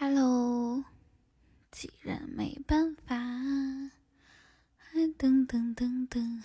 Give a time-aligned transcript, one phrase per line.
[0.00, 0.84] Hello，
[1.72, 3.16] 既然没办法，
[4.76, 6.40] 还噔噔噔噔。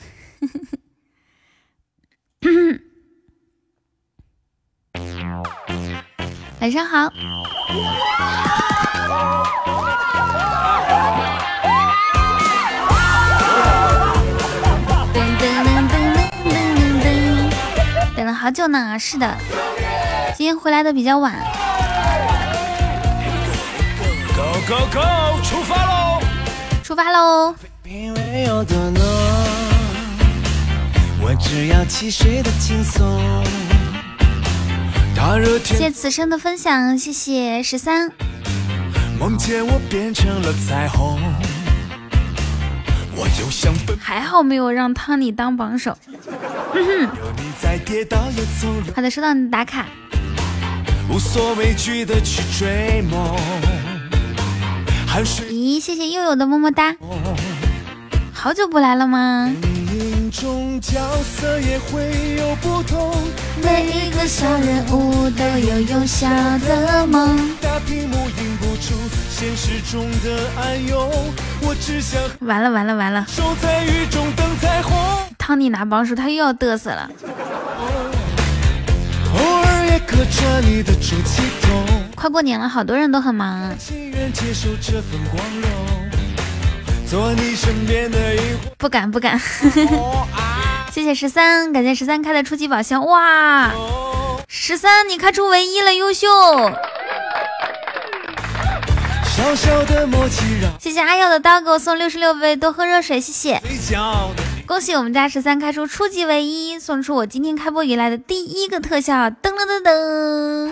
[6.59, 7.09] 晚上好。
[15.13, 15.93] 噔噔噔噔
[16.43, 17.05] 噔噔噔，
[18.15, 18.97] 等了好久呢。
[18.97, 19.37] 是的，
[20.35, 21.62] 今天回来的比较晚。
[24.65, 26.21] Go go 出发喽！
[26.83, 27.53] 出发喽！
[31.21, 33.43] 我只要汽水的轻松。
[35.65, 38.09] 谢谢此生的分享，谢谢十三。
[39.19, 41.19] 梦见我变成了彩虹。
[43.15, 45.97] 我又想奔还好没有让汤尼当榜首。
[48.95, 49.85] 好的，收到你的打卡。
[51.09, 53.37] 无所畏惧的去追梦。
[55.13, 56.95] 汗水咦，谢谢悠悠的么么哒。
[58.33, 59.47] 好久不来了吗？
[59.93, 63.13] 影中角色也会有不同。
[63.61, 66.27] 每一个小人物都有幼小
[66.65, 67.37] 的梦。
[67.61, 68.95] 大屏幕映不出
[69.29, 71.07] 现实中的暗涌。
[71.61, 73.23] 我只想完了完了完了！
[73.29, 74.97] 守在雨中等彩虹。
[75.37, 77.07] 汤尼拿榜首，他又要嘚瑟了。
[79.35, 82.02] 偶尔也客串你的出气筒。
[82.23, 83.75] 快过年了，好多人都很忙。
[88.77, 89.37] 不敢不敢。
[90.89, 93.05] 谢谢十三，感谢十三开的初级宝箱。
[93.05, 93.73] 哇，
[94.47, 96.25] 十三你开出唯一了，优秀。
[99.25, 103.61] 小小的默契让谢谢阿耀的刀给我送六十六杯，多喝热水，谢谢。
[104.65, 110.71] 恭喜我们家十三开出初级唯一，送出我今天开播以来的第一个特效，噔噔噔噔。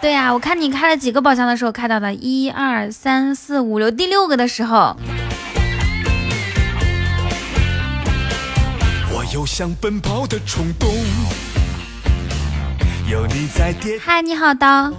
[0.00, 4.96] 对呀、我看你开了几个宝箱的时候开到的，一二三四五六，第六个的时候，
[9.12, 10.88] 我有想奔跑的冲动。
[13.10, 14.92] 有你在跌，嗨，你好刀，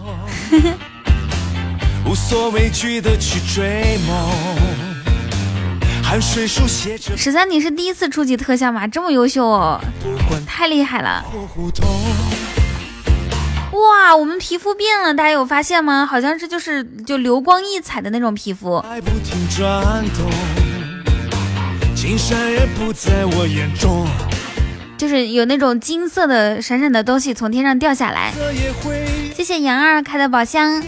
[2.06, 4.16] 无所畏惧的去追梦。
[6.04, 8.88] 汗水书写着十三你是第一次初级特效吗？
[8.88, 9.80] 这么优秀哦，
[10.46, 11.24] 太厉害了！
[13.78, 16.06] 哇，我们皮肤变了，大家有发现吗？
[16.06, 18.78] 好像是就是就流光溢彩的那种皮肤。
[18.78, 20.30] 爱不停转动，
[21.96, 24.08] 金山也不在我眼中。
[24.98, 28.34] 就是有那种金色的闪闪的东西从天上掉下来。
[29.36, 30.82] 谢谢杨二开的宝箱。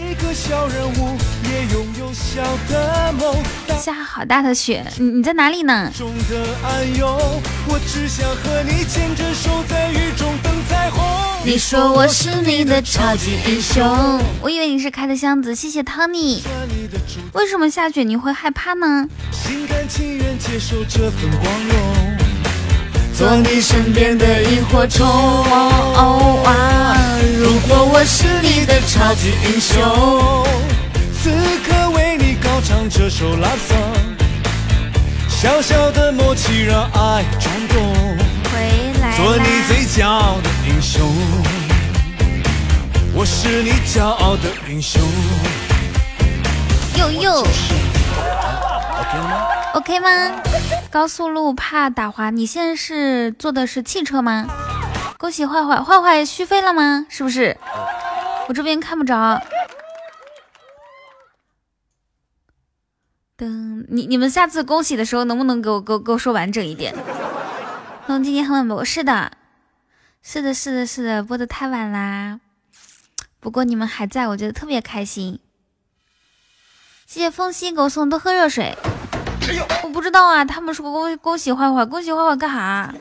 [3.78, 5.90] 下好大的雪，你你在哪里呢？
[5.96, 7.08] 中的暗涌，
[7.68, 10.99] 我只想和你牵着手，在雨中等彩虹。
[11.42, 13.82] 你说我是你的超级英雄，
[14.42, 15.54] 我以为你是开的箱子。
[15.54, 16.42] 谢谢汤尼。
[16.42, 19.08] 和你的主为什么下雪你会害怕呢？
[19.32, 22.18] 心甘情愿接受这份光荣，
[23.16, 25.06] 做你身边的萤火虫。
[25.06, 27.18] 哦啊！
[27.38, 30.46] 如果我是你的超级英雄，
[31.22, 31.30] 此
[31.66, 33.98] 刻为你高唱这首 love song。
[35.28, 38.18] 小小的默契让爱转动，
[39.22, 39.44] 做你！
[39.68, 41.06] 最骄傲的英雄。
[43.14, 44.98] 我是你骄傲的英雄。
[46.96, 50.42] 又又 OK 吗？OK 吗？
[50.90, 54.46] 高速路怕打滑，你现在是坐的是汽车吗？
[55.18, 57.04] 恭喜坏坏，坏坏续费了吗？
[57.10, 57.54] 是不是？
[58.48, 59.38] 我这边看不着。
[63.36, 66.94] 等，你你们下次恭喜的时候能不能给我给我给我说完整一点？
[68.12, 69.30] 嗯，今天很晚播，是的，
[70.20, 72.40] 是的，是的，是的，播的太晚啦。
[73.38, 75.38] 不过你们还在，我觉得特别开心。
[77.06, 78.76] 谢谢风夕给我送多喝热水。
[79.84, 82.92] 我不知道啊，他们说恭恭喜坏坏，恭喜坏坏干啥？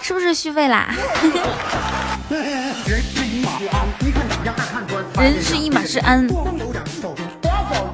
[0.00, 0.88] 是不是续费啦？
[5.20, 6.26] 人是一马是鞍。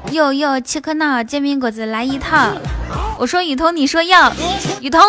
[0.09, 2.53] 又又切克闹煎饼果子来一套。
[3.17, 4.33] 我说雨桐，你说要
[4.79, 5.01] 雨桐。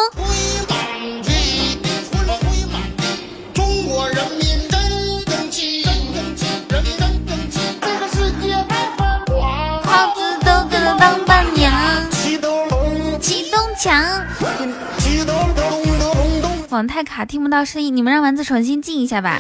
[16.73, 19.39] 网太卡，听不到声音，你们让丸子重新进一下吧。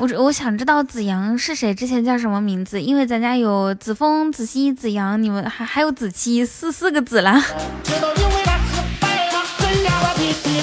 [0.00, 2.80] 我我想知道子阳是谁，之前叫什么名字？
[2.80, 7.44] 因为咱家有子枫、子熙、子阳，你们还还有子期，四四个子了。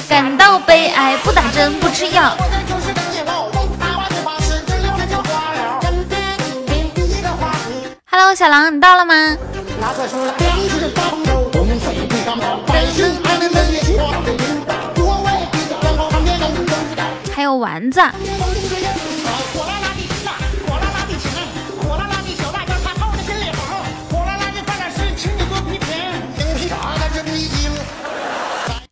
[0.10, 2.36] 感到悲哀，不打针，不吃药。
[8.10, 9.38] Hello，小狼，你到了吗？
[9.80, 9.94] 拿
[17.33, 18.01] 还有丸子，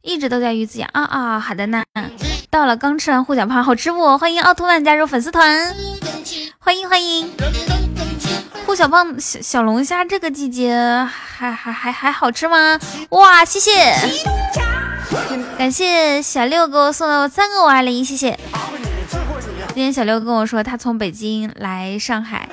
[0.01, 1.83] 一直都在鱼子养啊啊，好的呢。
[2.50, 4.18] 到了，刚吃完护小胖，好吃不？
[4.18, 5.74] 欢迎奥特曼加入粉丝团，
[6.57, 7.31] 欢迎欢迎。
[8.66, 10.75] 护小胖小小龙虾这个季节
[11.12, 12.80] 还还还还好吃吗？
[13.10, 13.96] 哇，谢谢，
[15.57, 18.38] 感谢小六给我送的三个五二零，谢谢。
[19.74, 22.50] 今天小六跟我说他从北京来上海，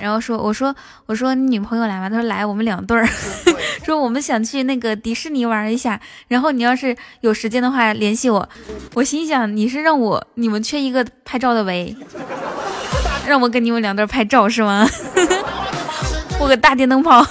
[0.00, 0.74] 然后说我说
[1.06, 2.08] 我说你女朋友来吗？
[2.08, 3.06] 他说来，我们两对儿。
[3.84, 8.48] 说我们想去那个迪士尼玩一下，然后你要是有时间的话联系我。
[8.94, 11.94] 我心想你是让我你们缺一个拍照的喂，
[13.26, 14.88] 让我跟你们两对拍照是吗？
[16.40, 17.22] 我个大电灯泡，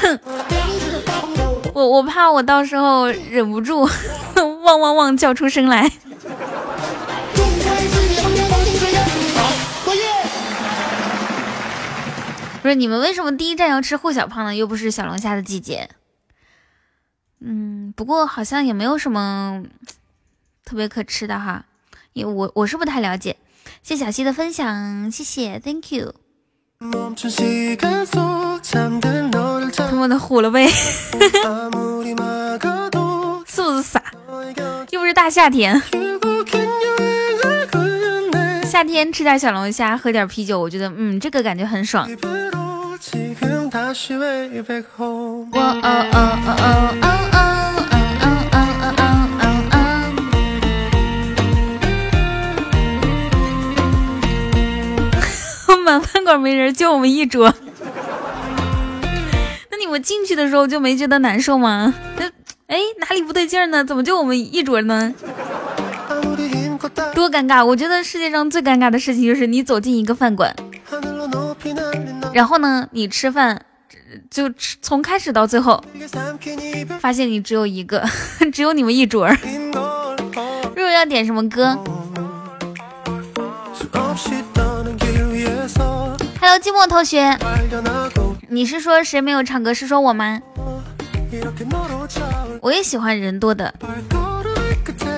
[0.00, 0.18] 哼，
[1.74, 3.88] 我我怕我到时候忍不住
[4.64, 5.90] 汪汪汪叫出声来。
[12.62, 14.54] 不是你们为什么第一站要吃护小胖呢？
[14.54, 15.88] 又不是小龙虾的季节。
[17.40, 19.62] 嗯，不过好像也没有什么
[20.66, 21.64] 特别可吃的哈，
[22.12, 23.36] 因为我我是不太了解。
[23.82, 26.12] 谢小溪的分享，谢谢，Thank you。
[29.76, 30.66] 他妈的虎了呗，
[33.46, 34.02] 是不是傻？
[34.90, 35.80] 又不是大夏天，
[38.64, 42.10] 夏天吃点小龙虾，喝点啤酒，我觉得嗯，这个感觉很爽。
[42.10, 42.14] 我
[45.52, 46.56] 哦哦哦哦
[47.02, 47.75] 哦哦。
[55.96, 57.54] 满饭馆没人，就我们一桌。
[59.70, 61.94] 那你们进去的时候就没觉得难受吗？
[62.18, 62.26] 那
[62.66, 63.82] 哎，哪里不对劲呢？
[63.82, 65.14] 怎么就我们一桌呢？
[67.14, 67.64] 多尴尬！
[67.64, 70.54] 我觉得世界上最尴尬的事情就是你走进一个饭馆，
[72.34, 73.62] 然后呢，你吃饭
[74.30, 75.82] 就吃从开始到最后，
[77.00, 78.06] 发现你只有一个，
[78.52, 79.26] 只有你们一桌。
[80.74, 81.78] 若若要点什么歌
[86.56, 87.36] ？Hello，寂寞同学，
[88.48, 89.74] 你是说谁没有唱歌？
[89.74, 90.40] 是说我吗？
[92.62, 93.74] 我也喜欢人多的。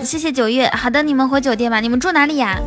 [0.02, 0.69] 谢谢九月。
[0.70, 1.79] 好的，你们回酒店吧。
[1.79, 2.58] 你们住哪里呀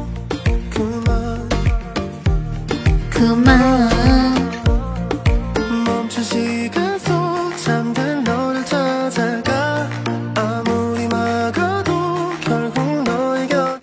[3.14, 3.92] ？Come on。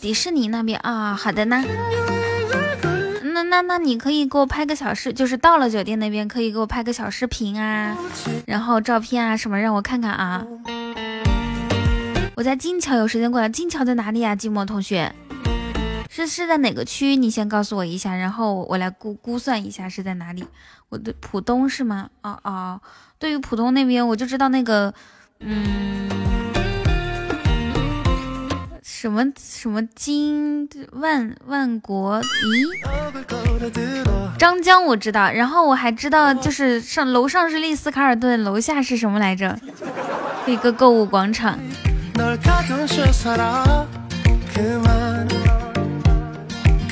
[0.00, 1.62] 迪士尼那边啊，好的呢。
[3.38, 7.96] 那那那你可以给我拍个小视，就是到了酒店那边可以给我拍个小视频啊，
[8.46, 10.44] 然后照片啊什么让我看看啊。
[12.34, 13.48] 我在金桥，有时间过来。
[13.48, 14.34] 金桥在哪里啊？
[14.34, 15.12] 寂寞同学，
[16.10, 17.14] 是是在哪个区？
[17.14, 20.44] 你先告诉我一下，然后我来估估算一下是在哪里。
[20.88, 22.10] 我的浦东是吗？
[22.22, 22.80] 哦哦，
[23.18, 24.92] 对于浦东那边，我就知道那个，
[25.38, 26.08] 嗯。
[29.00, 32.20] 什么什么金万万国？
[32.20, 32.26] 咦，
[34.36, 39.56] 张江我知道，然后我还知道，就是上楼上是丽思卡尔顿，楼下是什么来着？
[40.46, 41.56] 一个购物广场。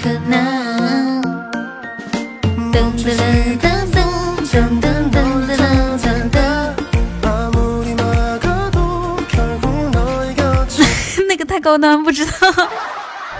[0.01, 0.47] 可能。
[3.03, 3.66] 太
[11.67, 12.31] 高端不知道，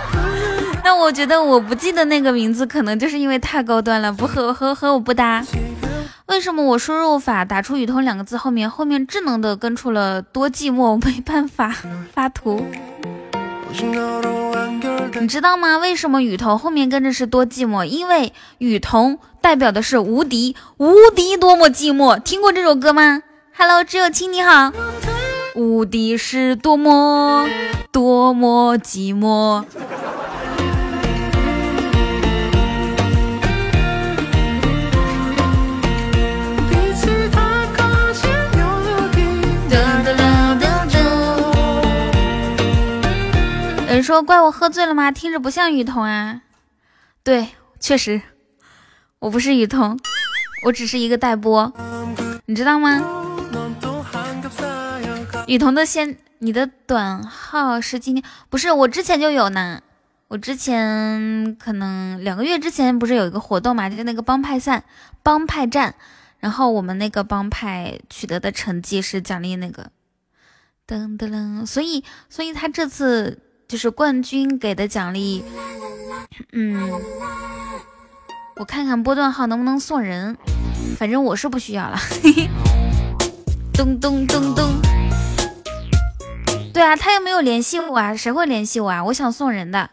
[0.83, 5.45] 那我觉得我不记得那个名字，可能就是因为太高端了，不和和和我不搭。
[6.27, 11.73] 为什么我输入法打出“雨桐”两个字后面，后面智能的跟出了多寂寞，没办法
[12.13, 12.67] 发图。
[15.21, 15.79] 你知道吗？
[15.79, 17.85] 为什么雨桐后面跟着是多寂寞？
[17.85, 22.19] 因为雨桐代表的是无敌，无敌多么寂寞。
[22.19, 23.23] 听过这首歌吗
[23.57, 24.73] ？Hello，只有亲你好。
[25.57, 27.49] 无敌是多么
[27.91, 29.65] 多么寂寞。
[43.89, 45.11] 有人说怪我喝醉了吗？
[45.11, 46.43] 听着不像雨桐啊。
[47.25, 47.49] 对，
[47.81, 48.21] 确实，
[49.21, 49.99] 我不是雨桐，
[50.67, 51.73] 我只是一个代播，
[52.45, 53.26] 你知道吗？
[55.47, 59.81] 雨桐的先，你的短号是今天不是我之前就有呢，
[60.27, 64.83] 我之前可能两个月之前不是有一个活动嘛，就是那个帮派赛、
[65.23, 65.95] 帮派战，
[66.41, 69.91] 然后我们那个帮派取得的成绩是奖励那个。
[70.85, 75.45] 噔噔噔，所以所以他这次就是冠军给的奖励，
[76.53, 76.91] 嗯，
[78.57, 80.37] 我看看波段号能不能送人，
[80.99, 82.49] 反正我是不需要了， 嘿嘿，
[83.73, 85.06] 咚咚咚咚。
[86.77, 89.03] 对啊，他又没有联系我啊，谁会联系我啊？
[89.03, 89.89] 我想送人的，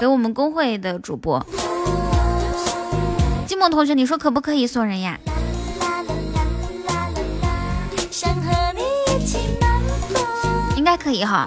[0.00, 1.44] 给我们公会的主播。
[3.46, 5.18] 寂寞同学，你说可不可以送人呀？
[10.74, 11.46] 应该可以哈。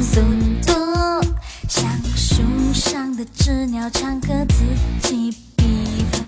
[0.66, 1.26] 噔，
[1.70, 2.44] 像树
[2.74, 5.53] 上的知了唱歌自己。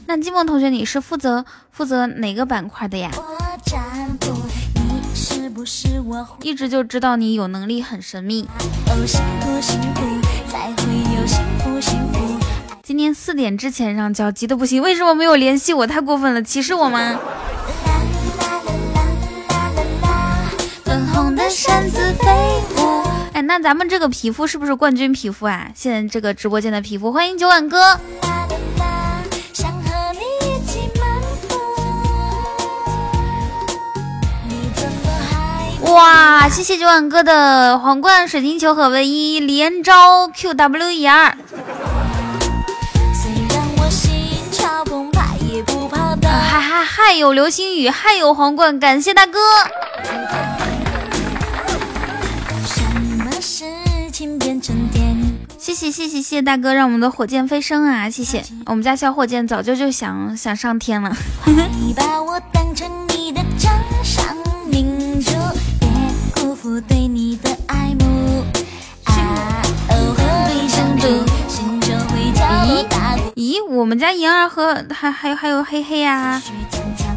[0.07, 3.11] 那寂寞同学，你是负责负责哪个板块的呀？
[6.41, 8.47] 一直就知道你有能力，很神秘。
[12.83, 15.87] 今天四点之前让交，急的不行，为什么没有联系我？
[15.87, 17.19] 太过分了，歧视我吗？
[23.33, 25.67] 哎，那咱们这个皮肤是不是冠军皮肤啊？
[25.73, 27.99] 现在这个直播间的皮肤，欢迎九碗哥。
[35.93, 41.37] 哇，谢谢九万哥的皇冠、水晶球和唯一连招 QW E 二。
[46.27, 49.39] 还还还有流星雨，还有皇冠，感谢大哥。
[55.57, 58.09] 谢谢谢谢谢谢大哥，让我们的火箭飞升啊！
[58.09, 61.15] 谢谢，我们家小火箭早就就想想上天了。
[66.87, 68.43] 对你的爱慕。
[73.35, 76.41] 咦咦，我们家莹儿和还还有还有黑黑呀，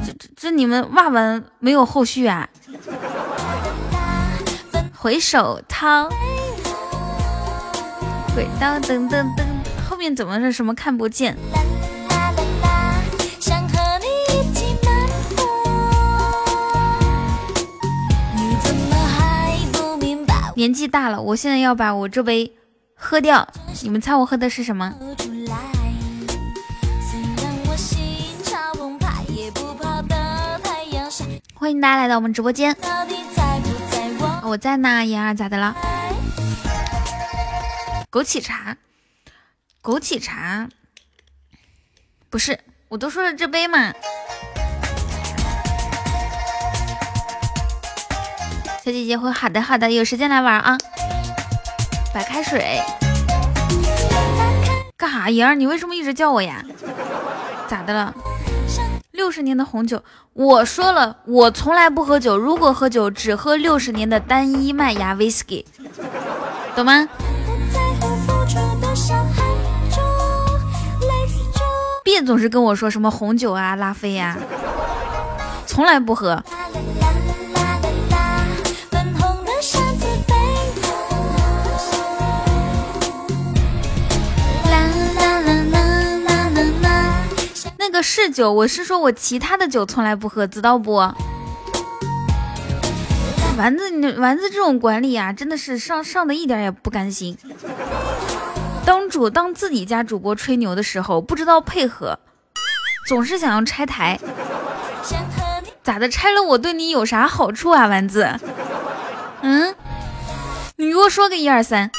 [0.04, 2.48] 这这这你们袜纹没有后续啊？
[4.94, 6.08] 回首掏，
[8.34, 9.44] 回到噔噔噔，
[9.88, 11.36] 后面怎么是什么看不见？
[20.58, 22.52] 年纪大了，我现在要把我这杯
[22.92, 23.46] 喝掉。
[23.80, 24.92] 你们猜我喝的是什么？
[31.54, 32.76] 欢迎大家来到我们直播间。
[34.42, 35.76] 我在呢，妍儿咋的了？
[38.10, 38.76] 枸杞茶，
[39.80, 40.68] 枸杞茶，
[42.28, 43.94] 不是，我都说了这杯嘛。
[48.88, 50.78] 小姐姐会好的好的，有时间来玩啊！
[52.14, 52.80] 白开水，
[54.96, 55.28] 干哈？
[55.28, 56.64] 莹儿，你为什么一直叫我呀？
[57.68, 58.14] 咋的了？
[59.10, 60.02] 六十年的红酒，
[60.32, 65.66] 我说了，我从来不喝酒，如果喝酒，只喝六十年的单一麦芽 whisky，
[66.74, 67.06] 懂吗？
[72.02, 74.38] 别总是跟我说什么红酒啊、拉菲呀，
[75.66, 76.42] 从来不喝。
[88.02, 90.94] 是酒，我是说我其他的酒从来不喝，知道不？
[93.56, 97.36] 丸子，你丸子这种管理啊，真的是上上的一点也不甘心。
[98.84, 102.18] 当主当自己家主播吹牛的时候，不知道配合，
[103.06, 104.18] 总是想要拆台。
[105.82, 106.08] 咋的？
[106.08, 108.38] 拆了我对你有啥好处啊，丸子？
[109.42, 109.74] 嗯？
[110.76, 111.90] 你给我说个一二三。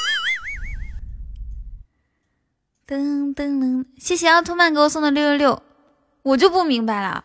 [2.86, 3.84] 噔噔噔！
[3.98, 5.62] 谢谢奥特曼给我送的六六六。
[6.22, 7.24] 我就不明白了，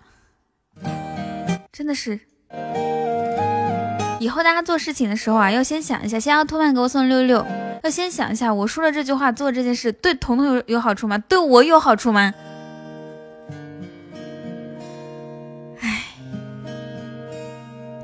[1.72, 2.20] 真的是，
[4.20, 7.46] 以后大家做事情的时候啊，要先想一下，先要托曼给我送六六六，
[7.84, 11.18] 要先想一下，我说了这句话，做这件事对彤彤有有好处吗？
[11.18, 12.34] 对我有好处吗？
[15.82, 16.04] 哎，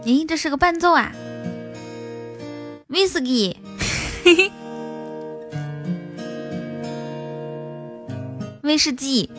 [0.03, 1.13] 咦，这是个伴奏啊，
[2.89, 3.57] 威士忌，
[4.25, 4.51] 嘿嘿，
[8.63, 9.31] 威士忌。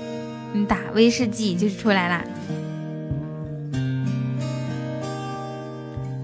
[0.55, 2.23] 你打威士忌就出来啦！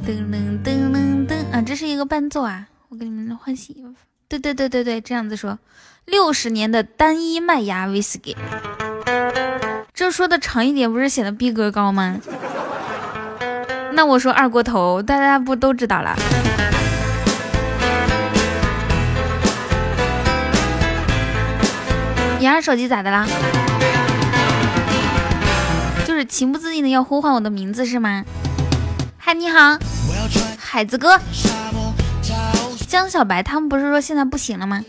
[0.07, 2.67] 噔噔噔噔噔啊，这是一个伴奏啊！
[2.91, 3.95] 我给你们换新衣服，
[4.29, 5.59] 对对对对对，这样子说，
[6.05, 8.37] 六十年的单一麦芽威士忌，
[9.95, 12.21] 这说的长一点不是显得逼格高吗？
[13.95, 16.15] 那我说二锅头，大家不都知道了？
[22.41, 23.27] 妍儿手机咋的啦？
[26.19, 28.25] 就是情不自禁的要呼唤我的名字是吗？
[29.19, 29.79] 嗨，你好，
[30.59, 31.17] 海子哥，
[32.89, 34.83] 江小白他们不是说现在不行了吗？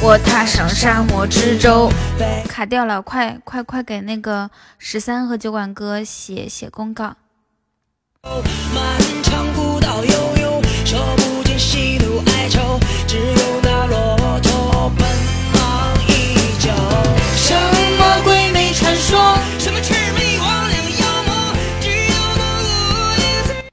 [0.00, 1.92] 我踏上沙漠之舟，
[2.48, 7.14] 卡掉了，快快快给那个十三和酒馆哥写写公告。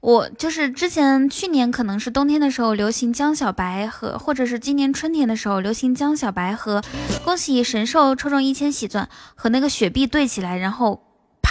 [0.04, 6.82] 我就是之前去年可能是冬天的时候流行江小白和，或者是今年春天的时候流行江小白和
[7.24, 11.00] 恭喜神兽抽中一千喜钻和那个雪碧兑起来，然后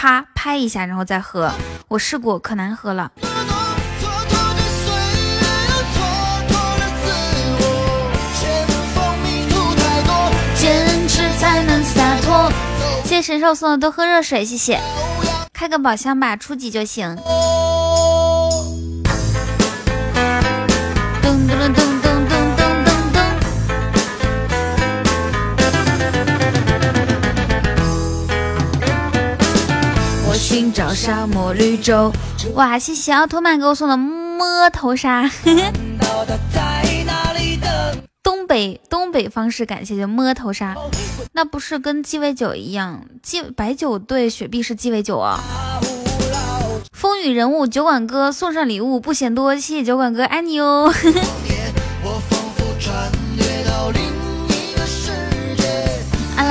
[0.02, 1.52] 啪拍一下，然后再喝。
[1.86, 3.12] 我试过，可难喝了。
[10.56, 12.50] 坚持才能洒脱。
[13.04, 14.80] 谢谢神兽送的多喝热水，谢谢。
[15.52, 17.16] 开个宝箱吧，初级就行。
[21.22, 21.91] 噔噔噔噔噔噔
[30.52, 32.12] 寻找沙漠绿洲。
[32.52, 35.26] 哇，谢谢奥特曼给我送的摸头杀。
[38.22, 40.76] 东北东北方式感谢就摸头杀，
[41.32, 43.02] 那不是跟鸡尾酒一样？
[43.22, 45.40] 鸡白酒兑雪碧是鸡尾酒啊。
[46.92, 50.92] 风雨人物酒馆哥送上礼物不嫌多，谢谢酒馆哥，爱你哦。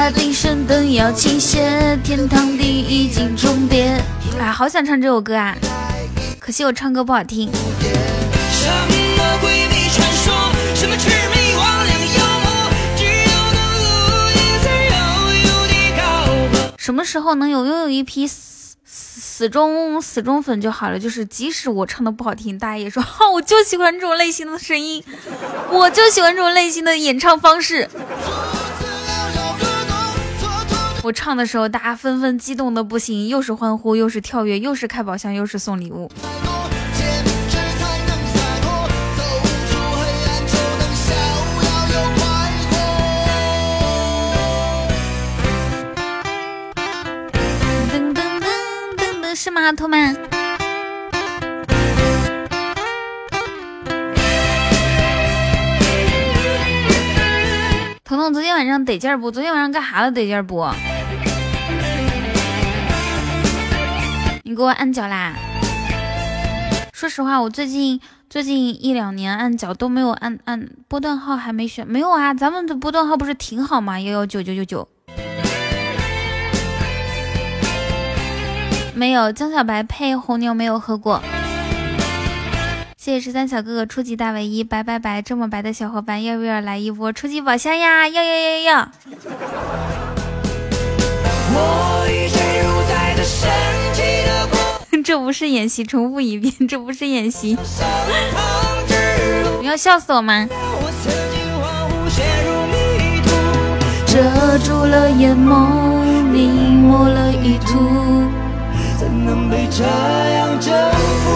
[0.01, 4.01] 阿拉丁神灯要倾斜，天堂地已经重叠。
[4.39, 5.55] 啊，好想唱这首歌啊，
[6.39, 7.51] 可惜我唱歌不好听。
[7.51, 10.33] 什么鬼魅传说，
[10.73, 12.49] 什么魑魅魍魉妖魔，
[12.97, 14.97] 只有那乌云在遥
[15.45, 16.01] 遥地高
[16.51, 16.73] 歌。
[16.79, 20.97] 什么时候能有拥有一批死死死忠死忠粉就好了？
[20.97, 25.03] 就是即使我唱的不好听，大家也说哈，我就喜欢这种类型的声音，
[25.69, 27.87] 我就喜欢这种类型的演唱方式。
[31.03, 36.07] 我唱的时候，大家纷纷激动的不行，又是欢呼，又是跳跃，又是开宝箱，又是送礼物。
[47.91, 48.45] 噔噔噔
[48.95, 50.15] 噔噔，是吗，奥特曼？
[58.03, 59.31] 彤彤昨天晚上得劲儿不？
[59.31, 60.11] 昨天晚上干啥了？
[60.11, 60.63] 得劲儿不？
[64.51, 65.33] 你给我按脚啦！
[66.91, 71.87] 说实话，我最近最近一两年按脚都没有按按波段号，还没选。
[71.87, 73.97] 没有啊，咱们的波段号不是挺好吗？
[74.01, 74.85] 幺幺九九九九。
[78.93, 81.23] 没有江小白配红牛没有喝过。
[82.97, 88.05] 谢谢十三小哥哥初级大唯一，白白白，这么白的小伙伴，要不要来一波初级宝箱呀？
[88.09, 88.91] 要要要要！
[95.12, 97.58] 这不是演习，重复一遍，这不是演习。
[99.60, 100.47] 你要笑死我吗？
[104.08, 108.24] 遮住了眼眸，了意图，
[108.97, 110.74] 怎能被这样征
[111.26, 111.30] 服？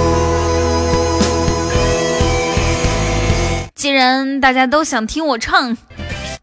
[3.76, 5.76] 既然大家都想听我唱，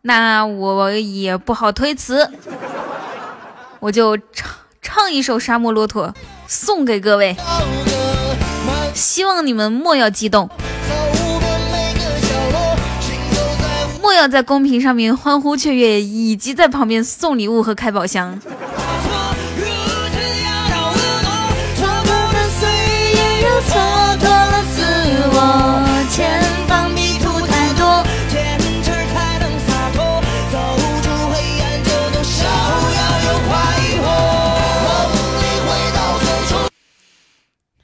[0.02, 2.30] 那我也不好推辞，
[3.80, 4.50] 我就唱
[4.82, 6.08] 唱一首《沙漠骆驼》
[6.54, 7.34] 送给各位，
[8.92, 10.50] 希望你们莫要激动，
[14.02, 18.38] 莫要在公屏上面欢呼雀跃，以及在旁边送礼物和开宝箱。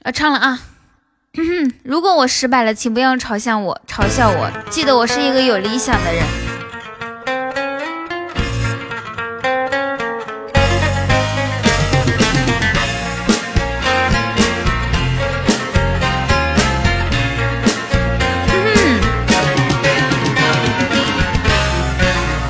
[0.05, 0.59] 要，唱了啊！
[1.83, 4.49] 如果我失败了，请不要嘲笑我，嘲笑我。
[4.69, 6.23] 记得我是一个有理想的人。
[18.47, 18.99] 哼哼，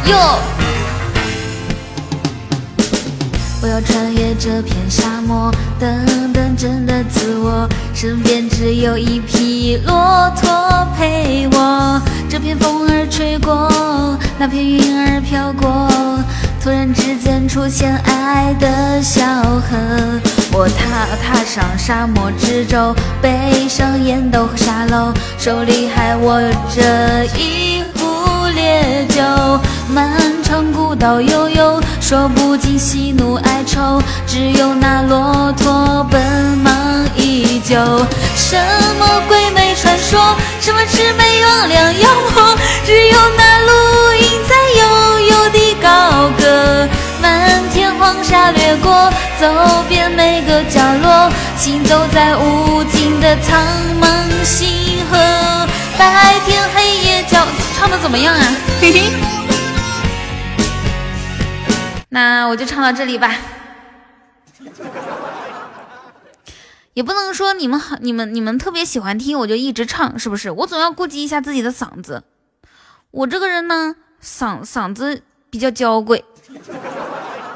[0.07, 0.39] 哟，
[3.63, 4.08] 我要穿。
[4.39, 12.01] 这片沙漠，等等真的自我，身边只有一匹骆驼陪我。
[12.29, 13.69] 这片风儿吹过，
[14.37, 15.89] 那片云儿飘过，
[16.63, 19.77] 突然之间出现爱的小河。
[20.53, 26.39] 我踏踏上沙漠之舟，背上烟斗和沙漏，手里还握
[26.73, 29.21] 着一壶烈酒。
[29.91, 36.21] 漫长古道悠悠，说不尽喜怒哀愁，只有那骆驼奔
[36.59, 37.75] 忙依旧。
[38.35, 38.55] 什
[38.99, 46.87] 么鬼魅传说，什么魑魅魍魉妖魔，只有那绿荫在悠悠地高歌。
[47.19, 53.59] 漫天黄沙掠过，走遍每个角落，行走在无尽的苍
[53.99, 54.07] 茫
[54.45, 55.17] 星河。
[55.97, 57.39] 白天黑夜交，
[57.75, 58.55] 唱的怎么样啊？
[58.79, 59.58] 嘿嘿。
[62.09, 63.31] 那我就唱到这里吧，
[66.93, 70.49] 也不能说你们好，你们你们特别喜欢听，我就一直唱，是不是？
[70.49, 72.23] 我总要顾及一下自己的嗓子。
[73.11, 76.25] 我这个人呢，嗓嗓子比较娇贵，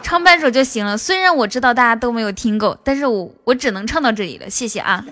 [0.04, 0.98] 唱半首就行了。
[0.98, 4.50] 虽然我知道大家都没有听够，但是我我只能唱到这里了。
[4.50, 5.04] 谢谢啊，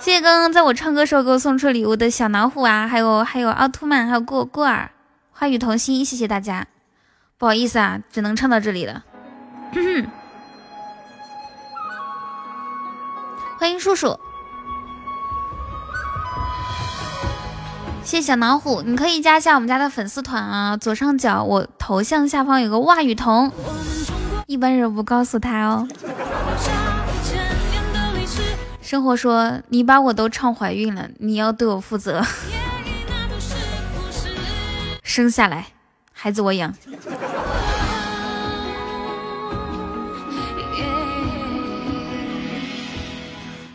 [0.00, 4.90] 谢谢刚刚在我唱歌时候给我送出礼物的小老虎啊，还有还有奥特曼，还有过过儿，
[5.30, 6.66] 花语童心，谢谢大家。
[7.38, 9.04] 不好意思啊，只能唱到这里了。
[13.60, 14.18] 欢迎叔叔，
[18.02, 23.52] 谢谢小老虎，你可以加一下我们家的粉丝团啊，左上角我头像下方有个袜雨桐，
[24.46, 25.86] 一般人不告诉他哦。
[28.82, 32.24] 生活说你把我都唱怀孕了，你要对我负责，
[35.04, 35.66] 生下来。
[36.20, 36.74] 孩子我养。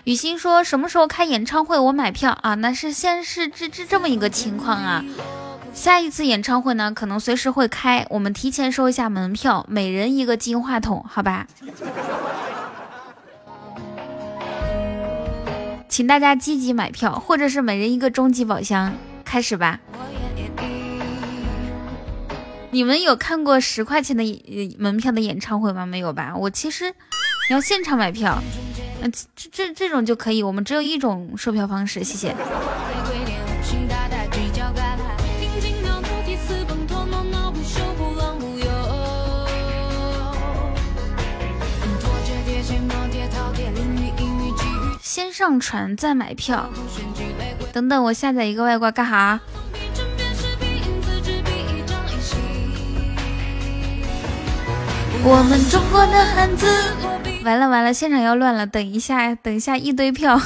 [0.03, 2.55] 雨欣说什么时候开演唱会我买票啊？
[2.55, 5.01] 那是现是这这这么一个情况啊。
[5.73, 11.47] 下一次演唱会呢，可能随时会开，我们提前收一下门票，每人一个金话筒，好吧？
[15.87, 19.79] 请大家积极买票，或者是每人一个终极宝箱，开始吧。
[22.73, 25.85] 你们有看过十块钱的门票的演唱会吗？
[25.85, 26.33] 没有吧？
[26.35, 26.91] 我其实
[27.51, 28.41] 要现场买票，
[28.99, 30.41] 嗯，这这这种就可以。
[30.41, 32.35] 我们只有一种售票方式，谢谢。
[44.99, 46.67] 先上传再买票，
[47.71, 49.39] 等等，我下载一个外挂干哈？
[55.25, 56.67] 我们中国的汉字，
[57.45, 58.67] 完了完了，现场要乱了。
[58.67, 60.37] 等一下，等一下，一堆票。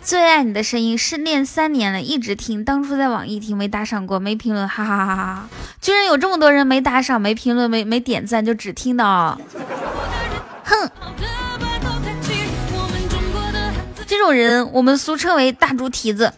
[0.00, 5.48] 最爱你的声音，失恋三年了，一直听，当初在网易听，没打赏过，没评论，哈哈哈哈！
[5.80, 9.38] 居然有这么多人没打赏、没评论、没没点赞，就只听到，
[10.64, 10.90] 哼！
[14.06, 16.32] 这种人，我们俗称为大猪蹄子。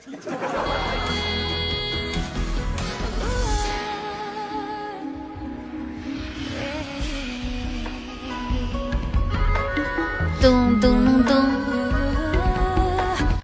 [10.41, 11.37] 咚咚咚咚！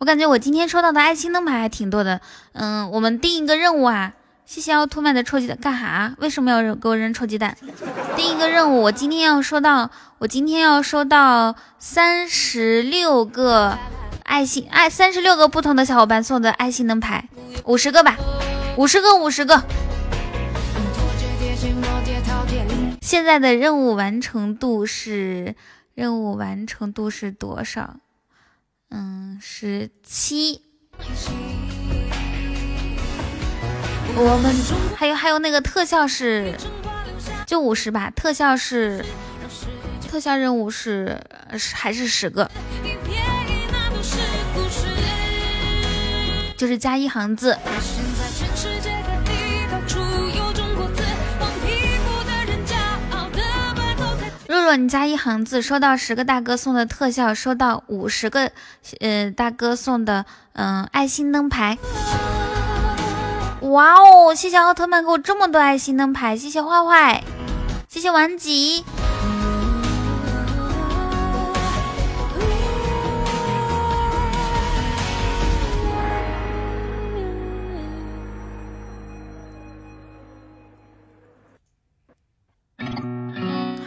[0.01, 2.23] 我感觉我今天收到的爱心灯牌还挺多的。
[2.55, 4.15] 嗯，我们定一个任务啊！
[4.47, 6.15] 谢谢奥特曼的臭鸡蛋，干哈？
[6.17, 7.55] 为什么要给我扔臭鸡蛋？
[8.17, 13.77] 定一个任务，我今天要收到，我今天要收到三十六个
[14.23, 17.29] 爱心爱，三十六个不同的小伙伴送的爱心灯牌，
[17.67, 18.17] 五十个吧，
[18.79, 19.63] 五十个，五十个。
[23.03, 25.55] 现在的任务完成度是。
[25.97, 27.97] 任务完成度是多少？
[28.91, 30.61] 嗯，十七。
[34.15, 34.55] 我们
[34.95, 36.55] 还有还有那个特效是
[37.47, 39.03] 就五十吧，特效是
[40.07, 41.19] 特效任务是
[41.73, 42.51] 还是十个，
[46.59, 47.57] 就是加一行字。
[54.67, 58.51] 若，你加一行字，收到十个大哥送的特效，收到五十个，
[58.99, 61.79] 呃，大哥送的，嗯，爱心灯牌。
[63.61, 67.23] 哇哦，谢谢奥特曼给我这么多爱心灯牌，谢谢坏坏，
[67.89, 68.37] 谢谢顽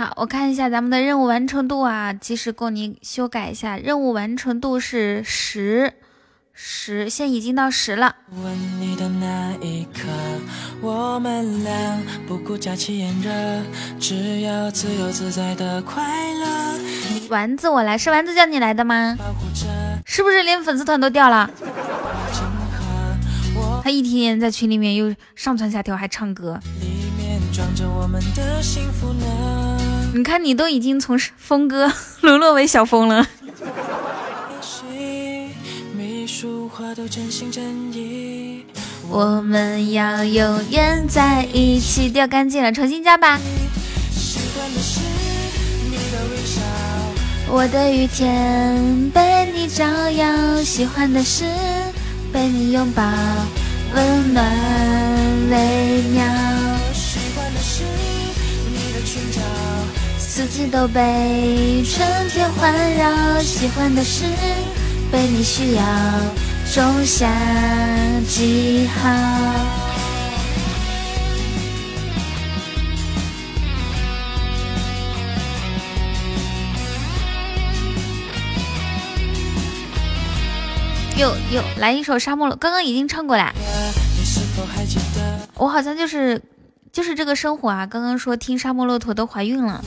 [0.05, 0.13] 吉。
[0.15, 3.77] 我看一下咱们的任务完成度啊，及时供您修改一下。
[3.77, 5.93] 任务完成度是十
[6.53, 8.15] 十，现在已经到十了。
[8.31, 10.07] 吻你的那一刻，
[10.81, 13.31] 我们俩不顾假期炎热，
[13.99, 16.79] 只要自由自在的快乐。
[17.29, 19.17] 丸子，我来是丸子叫你来的吗？
[20.05, 21.49] 是不是连粉丝团都掉了？
[23.83, 26.59] 他一天在群里面又上蹿下跳，还唱歌。
[26.81, 29.78] 里面装着我们的幸福呢。
[30.13, 31.91] 你看你都已经从峰哥
[32.21, 33.27] 沦落为小峰了。
[34.61, 35.51] 心
[35.95, 38.65] 每一束花都真心真意。
[39.07, 43.39] 我们要永远在一起，掉干净了，重新加吧。
[44.11, 44.99] 习惯的是
[45.85, 46.61] 你的微笑。
[47.51, 51.45] 我的雨天被你照耀，喜欢的是
[52.33, 53.03] 被你拥抱，
[53.95, 54.45] 温暖
[55.49, 56.23] 微妙。
[60.39, 64.23] 四季都被春天环绕，喜欢的是
[65.11, 65.83] 被你需要，
[66.73, 67.29] 种下
[68.25, 69.09] 记号。
[81.17, 83.53] 又又来一首《沙漠了》，刚刚已经唱过啦。
[85.55, 86.41] 我好像就是
[86.91, 89.83] 就是这个生活啊，刚刚说听沙漠骆驼都怀孕了。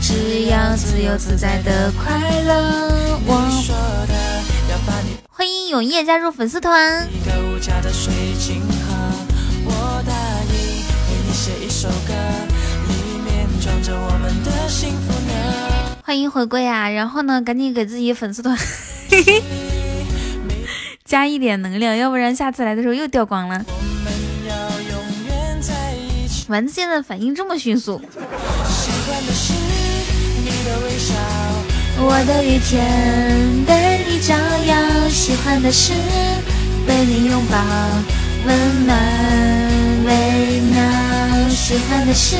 [0.00, 3.18] 只要自由自在的快乐。
[3.24, 3.74] 我说
[4.06, 4.14] 的
[4.70, 7.08] 要把你欢迎永夜加入粉丝团。
[16.04, 16.88] 欢迎回归啊！
[16.90, 18.56] 然后呢，赶紧给自己粉丝团
[21.04, 23.64] 加一点能量，要不然下次来的时候又掉光了。
[26.52, 27.98] 丸子现在反应这么迅速，
[28.68, 29.54] 习惯的是
[30.44, 31.14] 你的微笑，
[31.96, 34.36] 我的雨天被你照
[34.66, 35.94] 耀，喜欢的是
[36.86, 37.56] 被你拥抱，
[38.44, 38.94] 温暖
[40.04, 41.48] 微妙。
[41.48, 42.36] 喜欢的是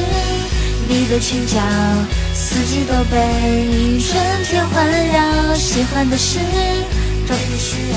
[0.87, 1.59] 你的裙角，
[2.35, 5.55] 四季都被春天环绕。
[5.55, 6.39] 喜欢的是
[7.27, 7.97] 被你需要。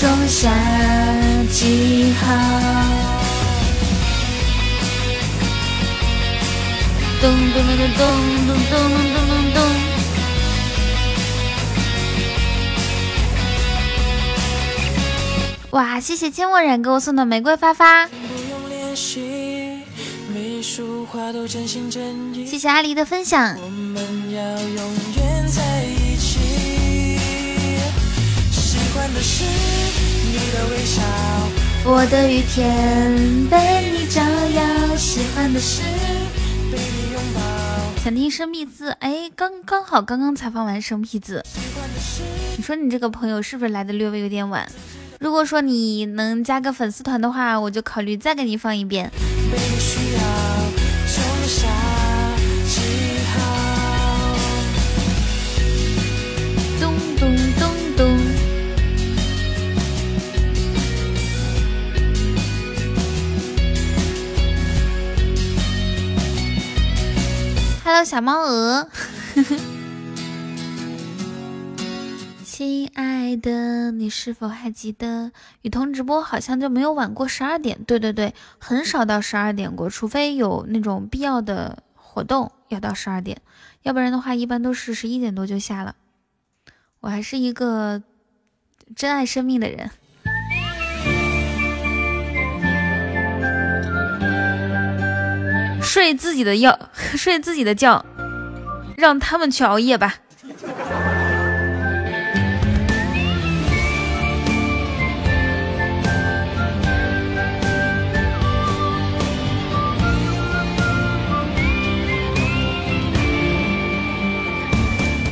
[0.00, 0.50] 种下
[1.52, 3.21] 记号。
[7.22, 8.02] 咚咚咚咚咚
[8.48, 8.74] 咚咚
[9.14, 9.62] 咚咚咚。
[15.70, 18.12] 哇，谢谢芥末染给我送的玫瑰发发，不
[18.50, 19.84] 用练习，
[20.34, 21.30] 每一束花。
[21.30, 23.56] 谢谢阿狸的分享。
[31.84, 32.04] 我。
[32.10, 35.82] 的，雨天被你照耀，喜欢的是。
[38.02, 41.42] 想听生僻字，哎，刚刚好刚刚才放完生僻字，
[42.56, 44.66] 你说你这个朋友是不是来的略微有点晚？
[45.20, 49.08] 如果说你能加个粉丝团的话，我就考虑再给你放一遍。
[67.94, 68.88] Hello，小猫鹅。
[72.42, 77.84] 亲爱的，你是否还记得雨桐直播好像就没有晚过十二点？
[77.84, 83.42] 对对对，很少到十二点过，除非有那种必要的活动要到十二点，
[83.82, 85.94] 要不然的话一般都是十一点多就下了。
[87.00, 88.02] 我还是一个
[88.96, 89.90] 珍爱生命的人。
[95.92, 96.78] 睡自己的觉，
[97.18, 98.02] 睡自己的觉，
[98.96, 100.14] 让他们去熬夜吧。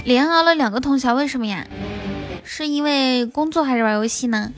[0.04, 1.66] 连熬了两个通宵，为什么呀？
[2.44, 4.52] 是因为工作还是玩游戏呢？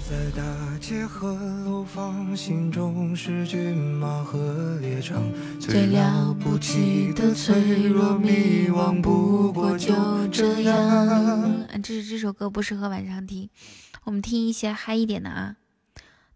[1.00, 1.33] 和
[1.64, 5.22] 楼房，心中是骏马和猎场，
[5.59, 9.94] 最了不起的脆弱迷惘，不过就
[10.28, 10.76] 这样。
[10.78, 13.48] 啊这是这首歌不适合晚上听，
[14.05, 15.57] 我们听一些嗨一点的啊。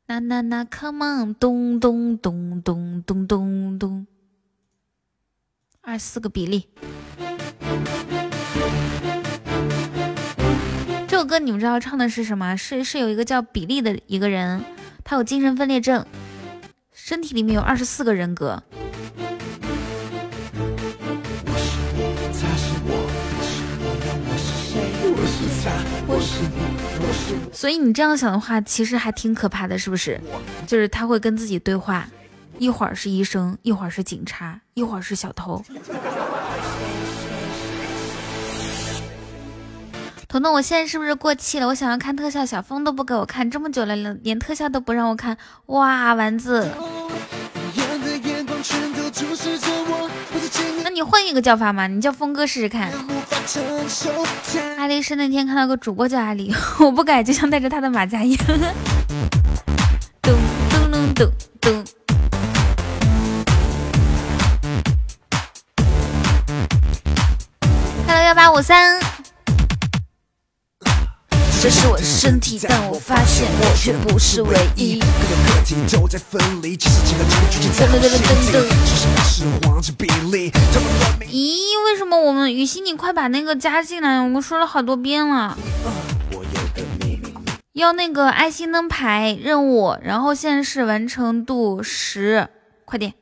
[0.07, 4.07] 那那那，Come on，咚咚咚咚咚咚咚，
[5.81, 6.69] 二四个比例。
[11.17, 12.55] 这首歌你们知道唱的是什么？
[12.57, 14.63] 是是有一个叫比利的一个人
[15.03, 16.05] 他有精神分裂症
[16.93, 18.63] 身体里面有二十四个人格。
[18.67, 18.77] 我
[21.57, 23.09] 是我他是我
[23.41, 23.49] 是
[24.29, 24.77] 我是谁
[25.09, 25.73] 我是他
[26.07, 26.57] 我是你
[27.01, 30.21] 我是所以你这样想的话其实还挺可怕的是不是？
[30.67, 32.07] 就是他会跟自己对话
[32.59, 35.65] 一会儿是医生一会儿是警察一会儿是小偷。
[40.29, 41.69] 彤彤，我现在是不是过气了？
[41.69, 45.39] 我想要看特效，小峰都不给我看，这么久了，连特效都不让我看。
[45.67, 46.69] 哇，丸子，
[50.83, 51.87] 那你换一个叫法嘛？
[51.87, 52.91] 你叫峰哥试试看。
[54.77, 58.47] 阿丽是那天看到个主播叫阿丽，我不改，就像带着他的马甲一样。
[60.21, 60.35] 咚
[60.69, 61.85] 咚咚咚咚。
[68.09, 69.16] Hello，幺八五三。
[71.67, 75.01] 这是我的身体，但我发现我却不是唯一。
[81.27, 84.21] 咦，为什么我们雨欣，你快把那个加进来？
[84.21, 85.59] 我们说了好多遍了，
[87.73, 92.47] 要那个爱心灯牌任务，然后现在是完成度十，
[92.85, 93.13] 快点。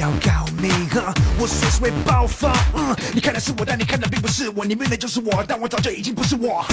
[0.00, 2.50] 要告密哈，我随时会爆发。
[2.74, 4.64] 嗯，你看的是我，但你看的并不是我。
[4.64, 6.64] 你面对就是我，但我早就已经不是我。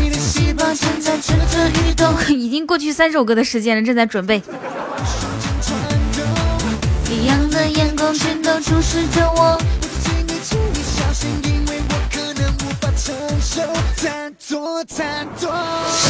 [0.00, 4.42] 你的细胞正在蠢蠢欲动，已经过去三首歌的时间了，正在准备。
[7.08, 9.56] 异样的眼光全都注视着我。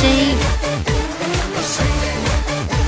[0.00, 0.34] 谁？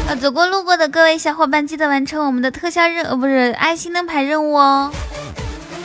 [0.08, 0.14] 啊！
[0.14, 4.92] 走过路过的各位小伙伴，记得完成我们的特效任，呃，不是爱心灯牌任务哦。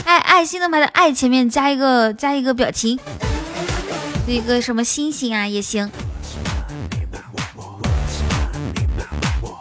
[0.06, 3.00] 爱爱心灯牌的爱前面加一个加一个表情，
[4.28, 5.90] 一个什么星星啊也行。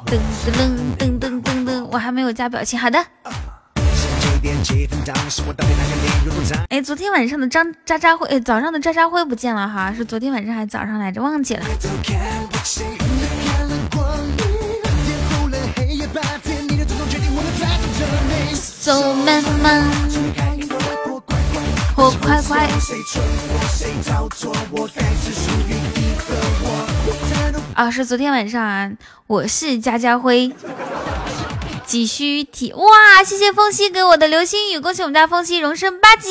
[0.06, 0.52] 噔噔
[0.98, 3.02] 噔噔噔噔，我还没有加表情，好的。
[6.68, 11.22] 哎，昨天晚上的张渣渣辉，哎，早上的渣渣辉不见了哈，是昨天晚上还是早上来着？
[11.22, 11.64] 忘记了。
[18.80, 19.84] 走慢慢，
[21.94, 22.66] 或快快。
[27.74, 28.90] 啊，是昨天晚上啊，
[29.26, 30.50] 我是家家辉，
[31.84, 33.22] 急需体哇！
[33.22, 36.30] 谢谢风息给我的流星雨，恭喜我们家风息荣升八级。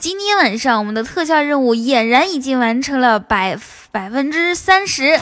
[0.00, 3.58] 今天晚上我们的特效任务俨然已经完成了百。
[3.94, 5.16] 百分之三十，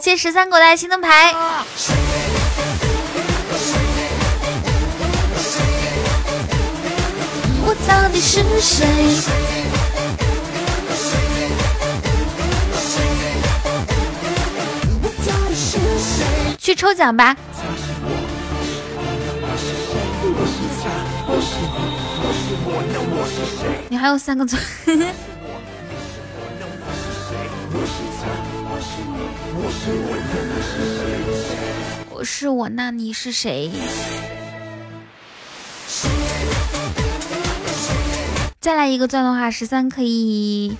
[0.00, 1.34] 谢十三狗的爱心灯牌。
[7.66, 8.86] 我到底是谁？
[16.58, 17.36] 去抽奖吧！
[23.88, 24.62] 你还有三个钻。
[32.10, 33.70] 我是我，那你是谁？
[38.60, 40.76] 再来一个钻的话，十三可以。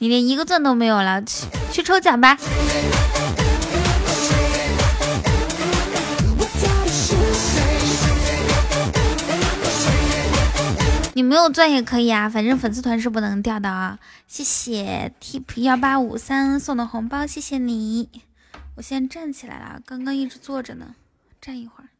[0.00, 2.36] 你连一个钻都没有了，去去抽奖吧。
[11.18, 13.98] 你没有钻也可以啊，反正粉丝团是不能掉的啊。
[14.28, 18.08] 谢谢 tip 幺八五三送的红包，谢谢你。
[18.76, 20.94] 我先站起来了，刚刚一直坐着呢，
[21.40, 21.90] 站一会儿。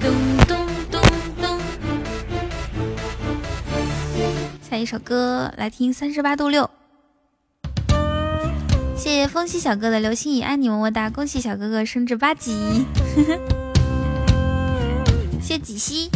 [0.00, 0.10] 咚
[0.46, 1.02] 咚咚
[1.42, 1.60] 咚。
[4.62, 6.70] 下一首歌来听三十八度六。
[9.08, 11.08] 谢谢风息小哥的流星雨，爱你么么哒！
[11.08, 12.84] 恭喜小哥哥升至八级，
[15.40, 16.10] 谢几西。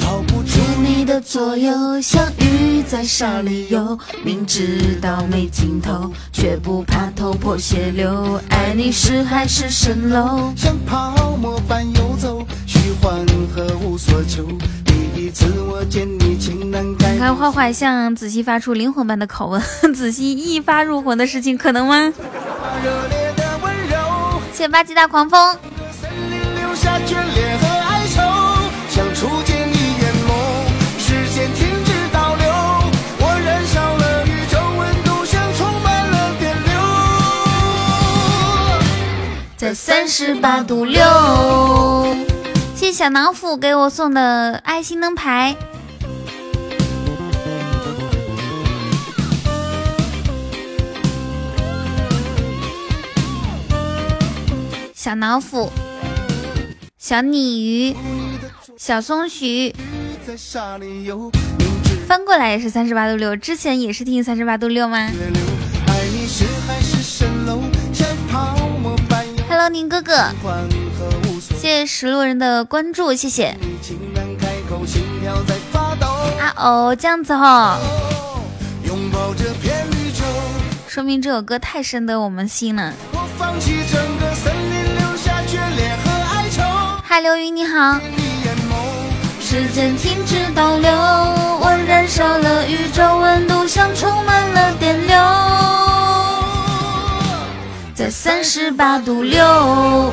[0.00, 8.40] 逃不出你的左右，像鱼在沙里游，明知道没尽头，却不怕头破血流。
[8.48, 12.01] 爱你是海市蜃楼，像泡沫般游
[13.92, 14.42] 游走。
[17.04, 19.62] 你看坏坏向子熙发出灵魂般的拷问，
[19.94, 22.12] 子熙一发入魂的事情可能吗？
[24.52, 25.56] 谢谢八级大狂风。
[39.56, 42.31] 在在三十八度六。
[42.82, 45.54] 谢小囊斧给我送的爱心灯牌。
[54.92, 55.70] 小脑斧、
[56.98, 57.96] 小鲤鱼、
[58.76, 59.44] 小松鼠，
[62.08, 63.36] 翻过来也是三十八度六。
[63.36, 65.08] 之前也是听三十八度六吗
[69.48, 70.32] ？Hello，宁哥哥，
[71.62, 73.56] 谢谢石路人的关注，谢谢。
[76.40, 77.78] 啊哦，这样子哈，
[80.88, 82.92] 说明这首歌太深得我们心了。
[87.04, 88.00] 嗨，刘云你好。
[89.40, 95.16] 时间停止倒流，我燃烧了宇宙温度，像充满了电流，
[97.94, 100.12] 在三十八度六。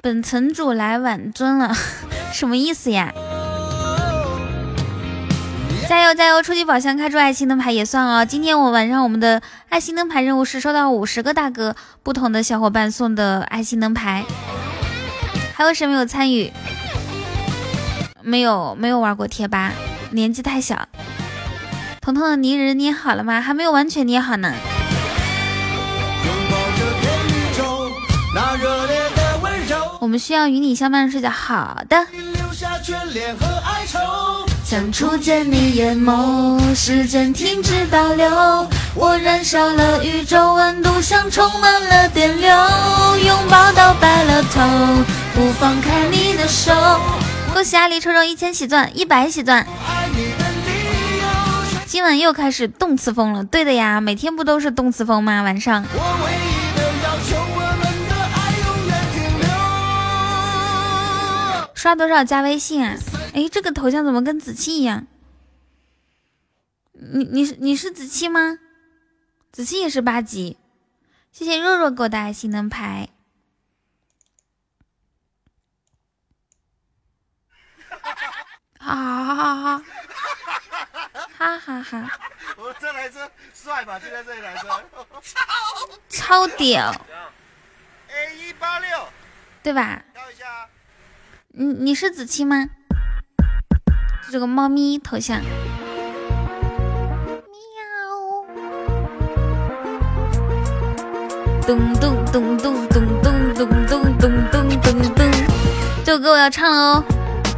[0.00, 1.74] 本城主来晚尊了，
[2.32, 3.12] 什么意思呀？
[5.88, 6.42] 加油加油！
[6.42, 8.24] 初级宝箱开出爱心灯牌也算哦。
[8.24, 9.40] 今天我晚上我们的
[9.70, 14.24] 爱心灯牌任务是收到五十个大哥不同的小伙伴送的爱心灯牌。
[15.54, 16.52] 还有谁没有参与？
[18.22, 19.72] 没有没有玩过贴吧，
[20.12, 20.88] 年纪太小。
[22.00, 23.40] 彤彤的泥人捏好了吗？
[23.40, 24.52] 还没有完全捏好呢。
[30.08, 31.28] 我们需要与你相伴睡觉。
[31.28, 32.06] 好的。
[34.64, 42.48] 想初见你眼眸，时间停止倒流，我燃烧了宇宙温度，像充满了电流，
[43.22, 44.62] 拥抱到白了头，
[45.34, 46.72] 不放开你的手。
[47.52, 49.66] 恭喜阿狸抽中一千喜钻，一百喜钻。
[51.84, 55.42] 今晚又开始动次风了，对的呀，每天不都是动次风吗？
[55.42, 55.84] 晚上。
[61.78, 62.98] 刷多少加微信啊？
[63.34, 65.06] 哎，这个头像怎么跟子期一样？
[66.90, 68.58] 你你是你是子期吗？
[69.52, 70.58] 子期也是八级，
[71.30, 73.10] 谢谢若若给我的爱心灯牌。
[78.80, 79.82] 哈哈哈
[81.38, 82.20] 哈哈哈哈！
[82.56, 84.00] 我这台车帅吧？
[84.00, 84.68] 就在这里台车，
[85.22, 85.38] 超
[86.08, 86.92] 超屌
[88.08, 89.08] ！A 一八六，
[89.62, 90.02] 对吧？
[90.12, 90.68] 挑一下。
[91.60, 92.68] 你你是子期吗？
[94.30, 95.50] 这个猫咪头像，喵，
[101.66, 105.30] 咚咚咚咚咚咚咚咚咚咚咚咚，
[106.04, 107.04] 这首歌我要唱了哦，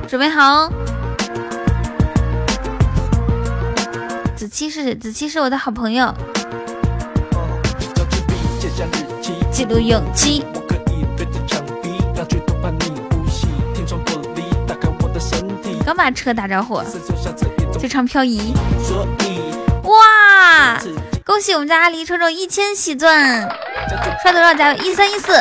[0.08, 0.72] 准备好哦。
[4.34, 6.14] 子期是子期是我的好朋友，
[9.52, 10.42] 记录勇气。
[15.90, 16.84] 刚把车打着火，
[17.76, 18.54] 就唱漂移。
[19.82, 20.80] 哇！
[21.24, 23.40] 恭喜我们家阿狸抽中一千喜钻，
[24.22, 24.84] 刷多少加油？
[24.84, 25.32] 一三一四。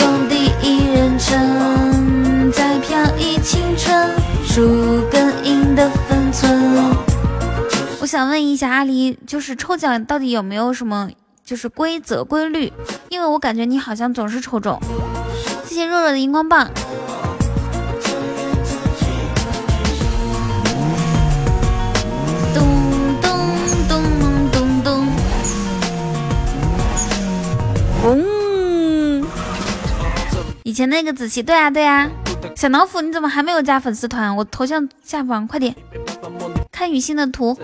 [0.00, 4.10] 用第一人称在漂移青春，
[4.44, 6.52] 树根荫的分寸。
[8.00, 11.08] 我想问一下阿狸，就是抽奖到底有没有什么
[11.44, 12.72] 就是规则规律？
[13.08, 14.76] 因为我感觉你好像总是抽中。
[15.74, 16.70] 谢谢若若的荧光棒。
[22.54, 22.64] 咚
[23.20, 23.28] 咚
[23.88, 24.00] 咚
[24.52, 25.08] 咚咚。
[28.04, 29.26] 嗡。
[30.62, 32.08] 以前那个子琪，对啊对啊。
[32.54, 34.36] 小老虎，你怎么还没有加粉丝团？
[34.36, 35.74] 我头像下方，快点
[36.70, 37.58] 看雨欣的图。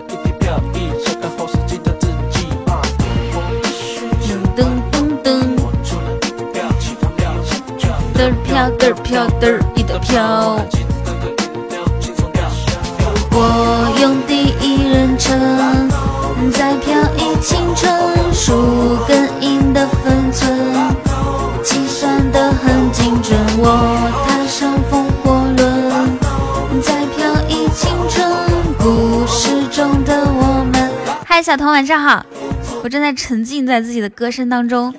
[8.21, 10.59] 嘚儿飘，嘚儿飘，嘚儿一的飘。
[13.31, 15.89] 我用第一人称
[16.51, 17.91] 在飘逸青春，
[18.31, 20.55] 树根荫的分寸，
[21.63, 23.35] 计算的很精准。
[23.57, 28.23] 我踏上风火轮，在飘逸青春，
[28.77, 30.91] 故事中的我们。
[31.25, 32.23] 嗨，小童，晚上好，
[32.83, 34.93] 我正在沉浸在自己的歌声当中。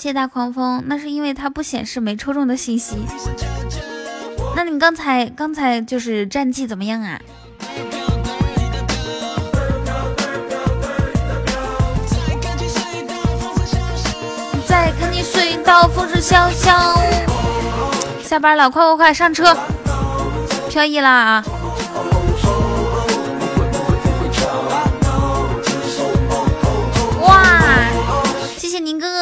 [0.00, 2.96] 谢大狂风，那是因为它不显示没抽中的信息。
[4.54, 7.20] 那你刚才刚才就是战绩怎么样啊？
[14.68, 16.94] 再看你隧道风声萧萧。
[18.22, 19.52] 下班了，快快快上车，
[20.70, 21.44] 飘逸啦啊！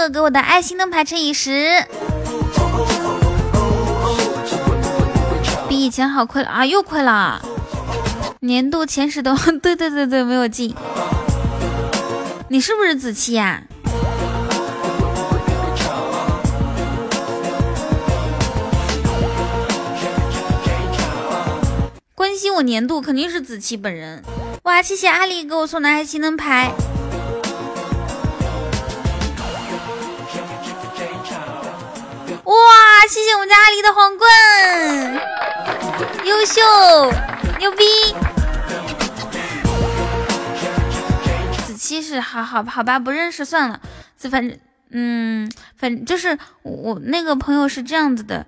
[0.09, 1.85] 给我的爱心灯牌乘以十，
[5.69, 7.43] 比以前好亏了啊，又亏了。
[8.41, 10.75] 年度前十都 对对对对没有进，
[12.49, 13.63] 你是不是子期呀？
[22.15, 24.23] 关心我年度肯定是子期本人。
[24.63, 26.73] 哇，谢谢阿里给我送的爱心灯牌。
[33.09, 34.29] 谢谢我们家阿狸的皇冠，
[36.25, 36.61] 优秀，
[37.61, 37.85] 牛逼！
[41.65, 43.81] 子期是好好好吧，不认识算了。
[44.19, 44.59] 这反正，
[44.91, 48.45] 嗯，反正就是我那个朋友是这样子的。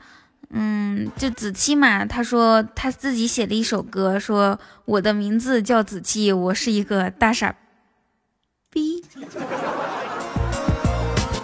[0.51, 7.55] 嗯，就子期嘛，他说他自己写了一首歌，说我的名字叫子期，我是一个大傻
[8.71, 9.05] 逼。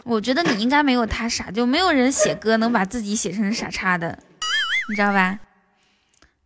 [0.05, 4.19] 我觉得你应该没有他傻，就没有人写歌能把自己写成傻叉的，
[4.89, 5.39] 你知道吧？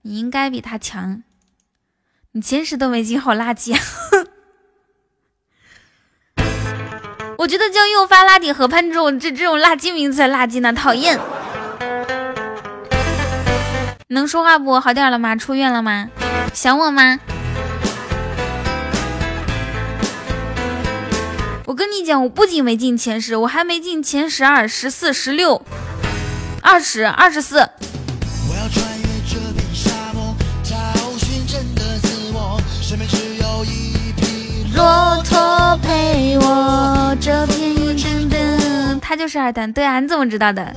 [0.03, 1.23] 你应该比他强。
[2.33, 3.81] 你前十都没进，好垃圾啊！
[7.39, 11.19] 我觉得叫诱发拉底河畔这种这这种垃圾名字才垃圾呢，讨厌。
[14.09, 15.35] 能说话不好点了吗？
[15.35, 16.09] 出院了吗？
[16.55, 17.19] 想我吗？
[21.69, 25.61] 我跟你讲，我不仅没进前十，我还没进前十二、十四、十六、
[26.63, 27.57] 二十二十四。
[34.75, 38.99] 骆驼陪我，这片云噔噔。
[38.99, 40.75] 他就是二蛋，对啊，你怎么知道的？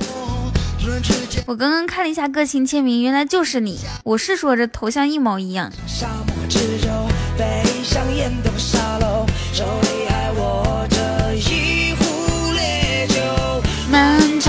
[1.46, 3.80] 我刚刚看了一下个性签名，原来就是你。
[4.04, 5.72] 我是说这头像一毛一样。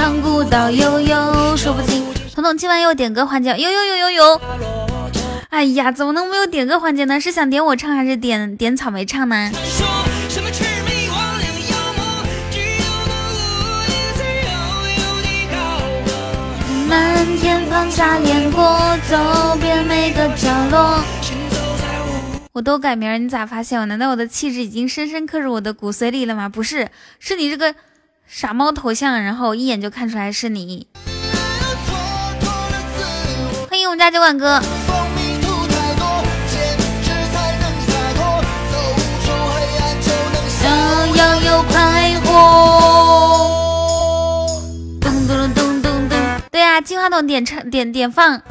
[0.03, 2.03] 长古道悠悠，说不尽。
[2.35, 4.41] 彤彤今晚有点歌环节，有有有有有。
[5.47, 7.21] 哎呀，怎么能没有点歌环节呢？
[7.21, 9.49] 是想点我唱还是点点草莓唱呢？
[16.89, 18.77] 漫天放下脸过，
[19.09, 21.01] 走遍每个角落。
[22.51, 23.85] 我都改名，你咋发现我？
[23.85, 26.49] 难道我的气质已经深深刻入我的骨髓里了吗？
[26.49, 26.89] 不是，
[27.19, 27.73] 是你这个
[28.27, 30.87] 傻猫头像，然后一眼就看出来是你。
[33.69, 34.61] 欢迎我们家酒馆哥。
[40.61, 42.29] 想要有快活。
[44.99, 46.19] 咚咚咚咚咚
[46.51, 48.41] 对呀，金话筒点唱点点放，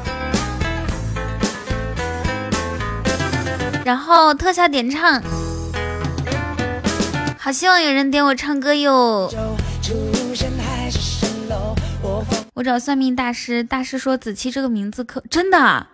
[3.83, 5.21] 然后特效点唱，
[7.37, 9.29] 好希望有人点我唱歌哟。
[12.55, 15.87] 我找算命大师，大师说子期这个名字可真的，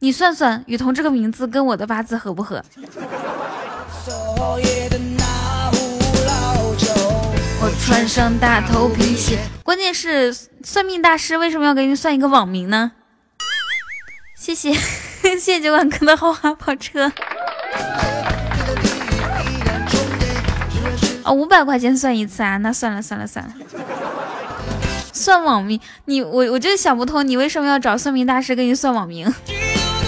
[0.00, 2.62] 你算算雨桐这个名字跟我的八字合不合？
[7.60, 10.30] 我穿上大头皮鞋，关键是
[10.62, 12.92] 算命大师为什么要给你算一个网名呢？
[14.36, 14.74] 谢谢
[15.24, 17.10] 谢谢九万哥的豪华跑车。
[21.24, 22.58] 哦，五百块钱算一次啊？
[22.58, 23.54] 那算了算了算了。
[25.28, 29.30] 算网名，你我我就想不通，你为什么要找算命大师给你算网名？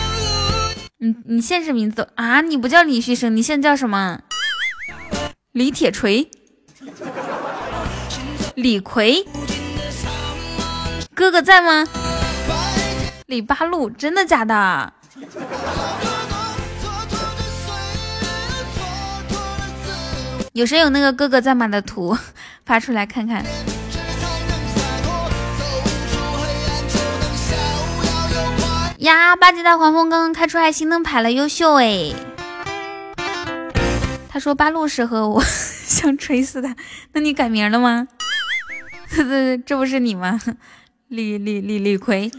[0.97, 2.41] 你你现实名字啊？
[2.41, 4.21] 你不叫李旭生，你现在叫什么？
[5.53, 6.31] 李铁锤。
[8.55, 9.27] 李逵，
[11.15, 11.87] 哥哥在吗？
[13.27, 14.91] 李八路，真的假的？
[20.55, 22.17] 有谁有那个哥哥在吗的图
[22.65, 23.45] 发出来看看？
[29.01, 32.13] 呀，八级大黄蜂刚刚开出爱心灯牌了，优秀哎！
[34.29, 35.43] 他说八路适合我，
[35.87, 36.77] 想锤死他。
[37.15, 38.07] 那你改名了吗？
[39.17, 40.39] 这这不是你吗？
[41.09, 42.31] 李李李李逵，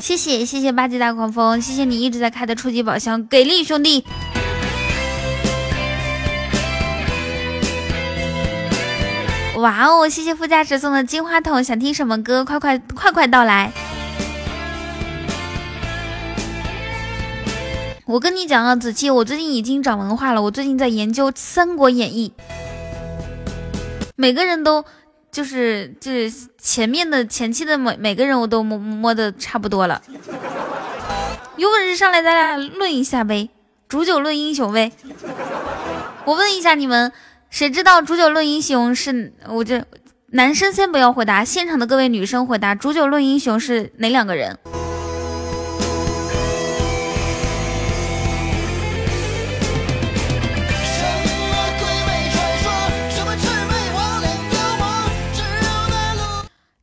[0.00, 4.04] 谢谢谢谢八级大狂风，谢谢你一直在开的初级宝箱，给力兄弟！
[9.56, 12.44] 哇哦，谢谢副驾驶送的金话筒，想听什么歌？
[12.44, 13.72] 快快快快到来！
[18.04, 20.42] 我跟你讲啊，子期，我最近已经长文化了。
[20.42, 22.30] 我最近在研究《三国演义》，
[24.14, 24.84] 每个人都
[25.32, 30.02] 就是就是前面的前期的每每个人我都摸摸的差不多了。
[31.56, 33.48] 有本事上来咱俩论一下呗，
[33.88, 34.92] 煮酒论英雄呗。
[36.26, 37.10] 我问一下你们，
[37.50, 39.32] 谁知道煮酒论英雄是？
[39.48, 39.86] 我这
[40.26, 44.58] 男生先不要回答，现场的各位女生回答，煮酒论英雄是哪两个人？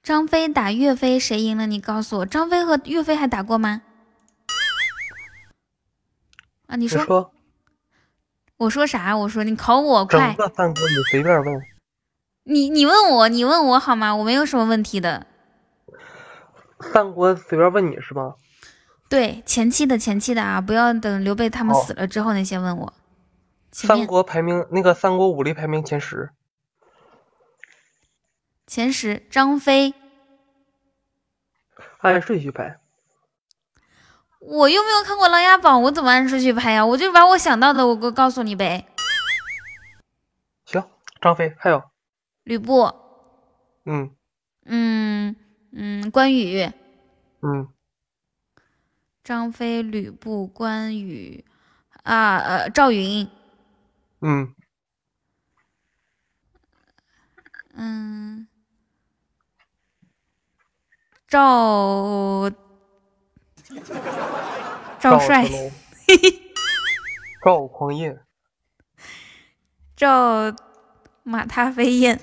[0.02, 1.66] 张飞打岳飞，谁赢了？
[1.66, 3.82] 你告诉我，张飞和岳飞还打过吗？
[6.68, 7.32] 啊，你说
[8.58, 9.18] 我说啥？
[9.18, 11.62] 我说你考我整快，个三国你随便问，
[12.44, 14.16] 你你问我，你问我好吗？
[14.16, 15.26] 我没有什么问题的。
[16.94, 18.36] 三国随便问你是吧？
[19.10, 22.94] 对，前期的前期的啊，不要等刘备他们哦死了之后那些问我。
[23.72, 26.30] 三国排名那个三国武力排名前十，
[28.68, 29.94] 前十，张飞，
[32.00, 32.80] 按顺序排。
[34.46, 36.86] 我又没有看过《琅琊榜》，我怎么按顺序拍呀？
[36.86, 38.86] 我就把我想到的，我我告诉你呗。
[40.66, 40.84] 行，
[41.22, 41.82] 张飞还有，
[42.44, 42.84] 吕布，
[43.86, 44.14] 嗯
[44.66, 45.36] 嗯
[45.72, 46.70] 嗯，关羽，
[47.42, 47.70] 嗯，
[49.24, 51.46] 张飞、吕布、关羽，
[52.04, 53.30] 啊呃，赵云，
[54.22, 54.54] 嗯，
[57.76, 58.48] 嗯，
[61.28, 62.52] 赵
[65.00, 65.46] 赵帅
[67.44, 68.20] 赵匡胤，
[69.96, 70.54] 赵
[71.24, 72.20] 马踏飞燕。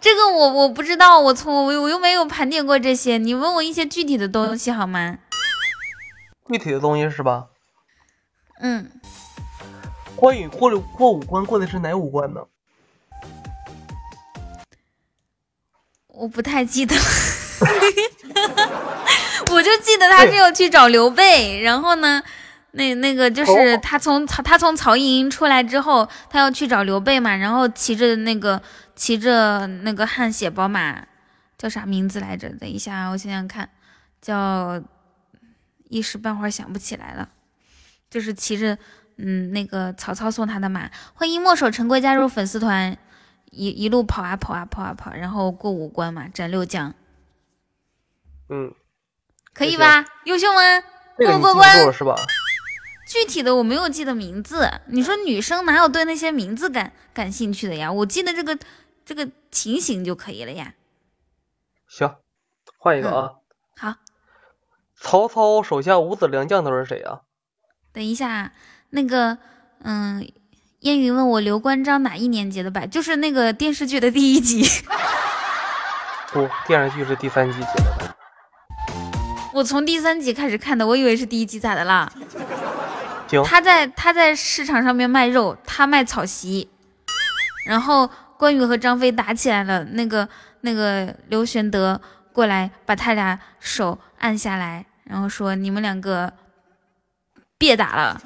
[0.00, 5.18] 这个我我不知道，我从我我又没有盘点过这些，你问我一些具体的东西好吗？
[6.48, 7.48] 具体的东西是吧？
[8.60, 8.90] 嗯，
[10.14, 12.40] 关羽过了过五关，过的是哪五关呢？
[16.06, 16.94] 我不太记得，
[19.50, 22.22] 我就记得他是要去找刘备，然后呢，
[22.72, 28.60] 那那个就是哦他从曹他从曹营出来之后，他要去找刘备嘛，然后骑着那个
[28.94, 31.06] 骑着那个汗血宝马，
[31.56, 32.48] 叫啥名字来着？
[32.50, 33.68] 等一下啊，我想想看，
[34.20, 34.80] 叫
[35.88, 37.28] 一时半会儿想不起来了，
[38.10, 38.76] 就是骑着
[39.16, 40.90] 嗯那个曹操送他的马。
[41.14, 42.96] 欢迎墨守成规加入粉丝团。
[43.50, 46.94] 一一路跑啊跑啊跑啊跑，然后过五关嘛，斩六将，
[48.50, 48.74] 嗯，
[49.58, 50.04] 可以吧？
[50.24, 50.60] 优秀吗？
[51.16, 51.92] 过不过关？
[51.92, 52.14] 是吧？
[53.08, 54.70] 具体的我没有记得名字。
[54.86, 57.90] 你说女生哪有对那些名字感感兴趣的呀？
[57.90, 58.56] 我记得这个
[59.04, 60.74] 这个情形就可以了呀。
[61.88, 62.14] 行，
[62.78, 63.32] 换一个啊。
[63.76, 63.94] 好，
[65.00, 67.22] 曹操手下五子良将都是谁啊？
[67.92, 68.52] 等一下啊，
[68.90, 69.38] 那个
[69.82, 70.24] 嗯，
[70.80, 74.62] 烟云问我刘关张哪一年结的拜，就是那个电视剧的第一集。
[76.30, 78.07] 不， 电视剧是第三集结的吧？
[79.58, 82.08] 我从第三集开始看的，我以为是第一集，咋的啦？
[83.44, 86.70] 他在他在市场上面卖肉，他卖草席，
[87.66, 90.28] 然后关羽和张飞打起来了，那个
[90.60, 92.00] 那个刘玄德
[92.32, 96.32] 过来把他俩手按下来，然后说你们两个
[97.58, 98.22] 别打了，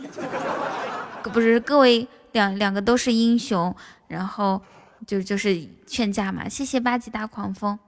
[1.32, 3.74] 不是各位两两个都是英雄，
[4.06, 4.60] 然后
[5.06, 6.46] 就就是劝架嘛。
[6.46, 7.78] 谢谢八级大狂风，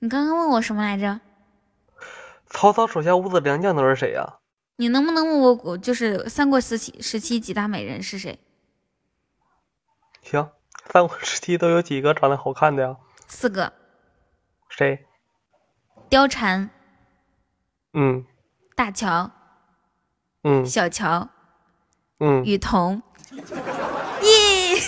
[0.00, 1.18] 你刚刚问我什么来着？
[2.50, 4.38] 曹操手下五子良将都是谁呀、
[4.76, 8.38] 你能不能问我，我就是三国时期时期几大美人是谁？
[10.22, 10.50] 行，
[10.90, 12.96] 三国时期都有几个长得好看的呀？
[13.26, 13.72] 四个：
[14.68, 15.06] 谁？
[16.10, 16.70] 貂蝉、
[17.92, 18.24] 嗯
[18.74, 19.30] 大乔、
[20.42, 21.28] 嗯小乔、
[22.20, 23.02] 嗯，雨桐。
[24.22, 24.78] 耶，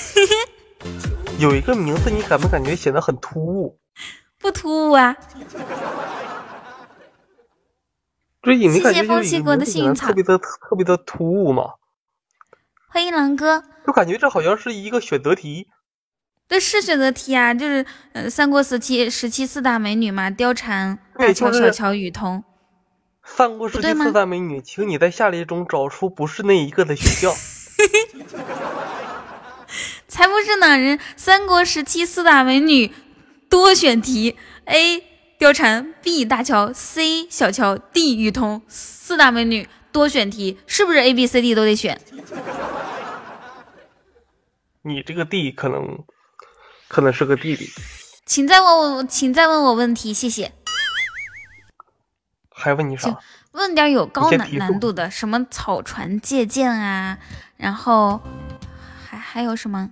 [1.38, 3.78] 有一个名字你感不感觉显得很突兀？
[4.38, 5.14] 不突兀啊！
[8.58, 11.74] 谢谢风起国的幸运草特别的特别的突兀嘛？
[12.88, 13.62] 欢迎狼哥。
[13.86, 15.68] 就感觉这好像是一个选择题。
[16.48, 22.42] 对，是选择题啊，就是呃，三国时期时期四大美女嘛，貂蝉、大对乔、小乔、雨桐。
[23.24, 27.32] 三国时期四大美女，请你在下列中找出不是那一个的选项。
[30.08, 30.76] 才不是呢！
[30.76, 32.92] 人三国时期四大美女
[33.48, 35.04] 多选题：A.
[35.40, 36.22] 貂蝉，B.
[36.22, 37.26] 大乔，C.
[37.30, 38.14] 小乔，D.
[38.14, 38.60] 雨桐。
[38.68, 41.98] 四大美女多选题，是不是 A、B、C、D 都得选？
[44.82, 46.04] 你这个 D 可能
[46.88, 47.70] 可能是个弟弟，
[48.26, 50.52] 请再问我，请再问我问题，谢谢。
[52.50, 53.18] 还问你啥？
[53.52, 57.16] 问点有高难难度的，什么草船借箭啊，
[57.56, 58.20] 然后
[59.08, 59.88] 还还有什么？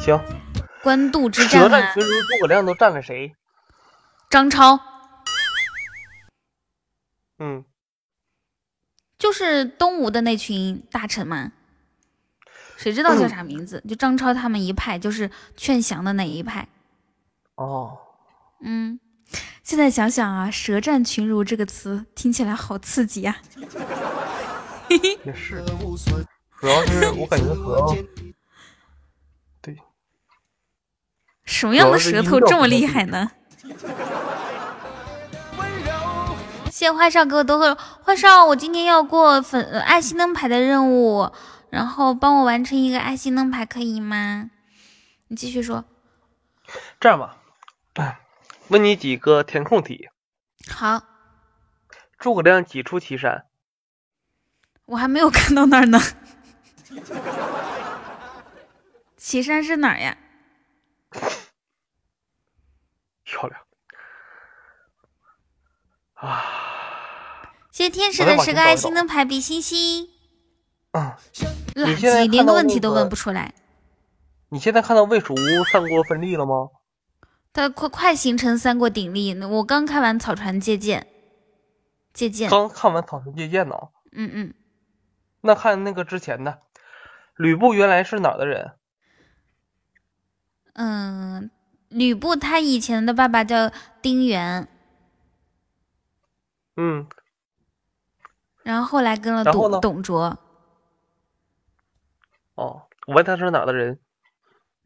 [0.00, 0.18] 行，
[0.82, 3.34] 官渡之舌战啊，战群儒，诸葛亮都占了谁？
[4.30, 4.78] 张超
[7.40, 7.64] 嗯，
[9.18, 11.50] 就是东吴的那群大臣嘛，
[12.76, 13.82] 谁知道叫啥名字？
[13.88, 16.68] 就张超他们一派，就是劝降的那一派。
[17.56, 17.98] 哦，
[18.62, 19.00] 嗯，
[19.64, 23.36] 现在想想啊，“舌战群儒”这个词听起来好刺激啊！
[25.24, 25.64] 也是，
[26.60, 27.96] 主要是我感觉和
[29.60, 29.76] 对
[31.44, 33.32] 什么样的舌头这么厉害呢？
[36.70, 41.30] 谢谢花少给我多喝花少，我今天要过粉呃爱心灯牌的任务，
[41.68, 44.50] 然后帮我完成一个爱心灯牌，可以吗？
[45.28, 45.84] 你继续说。
[46.98, 47.36] 这样吧，
[48.68, 50.08] 问你几个填空题。
[50.70, 51.02] 好，
[52.18, 53.44] 诸葛亮几出祁山？
[54.86, 56.00] 我还没有看到那儿呢。
[59.16, 60.16] 祁山是哪儿呀？
[63.30, 63.60] 漂亮
[66.14, 66.42] 啊！
[67.70, 70.08] 谢谢天使的十个爱心灯牌，比心心。
[70.92, 71.12] 嗯，
[71.76, 73.54] 垃你现在圾，连个问题都问不出来。
[74.48, 76.68] 你现在看到魏蜀吴三国分立了吗？
[77.52, 81.06] 它快快形成三国鼎立，我刚看完草船借箭，
[82.12, 83.76] 借箭，刚看完《草船借箭》呢。
[84.12, 84.54] 嗯嗯，
[85.42, 86.62] 那看那个之前的，
[87.36, 88.72] 吕布原来是哪儿的人？
[90.74, 91.50] 嗯，
[91.90, 93.70] 吕布他以前的爸爸叫
[94.00, 94.68] 丁原，
[96.76, 97.06] 嗯，
[98.62, 100.38] 然后后来跟了董董卓，
[102.54, 103.98] 哦，我问他是哪的人，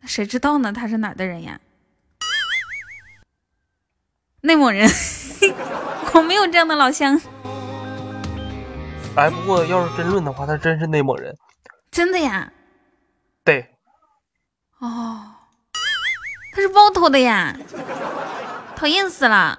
[0.02, 0.72] 谁知道呢？
[0.72, 1.61] 他是哪的人呀？
[4.40, 4.88] 内蒙人，
[6.14, 7.20] 我没有这样的老乡，
[9.14, 11.36] 哎，不过要是真论的话，他真是内蒙人。
[11.90, 12.50] 真的呀？
[13.44, 13.76] 对，
[14.78, 15.34] 哦，
[16.55, 17.57] 他是包头的呀，
[18.76, 19.59] 讨厌死了！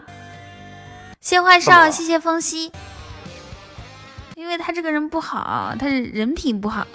[1.19, 2.71] 谢花少，谢谢风夕，
[4.35, 6.87] 因为他这个人不好，他是人品不好。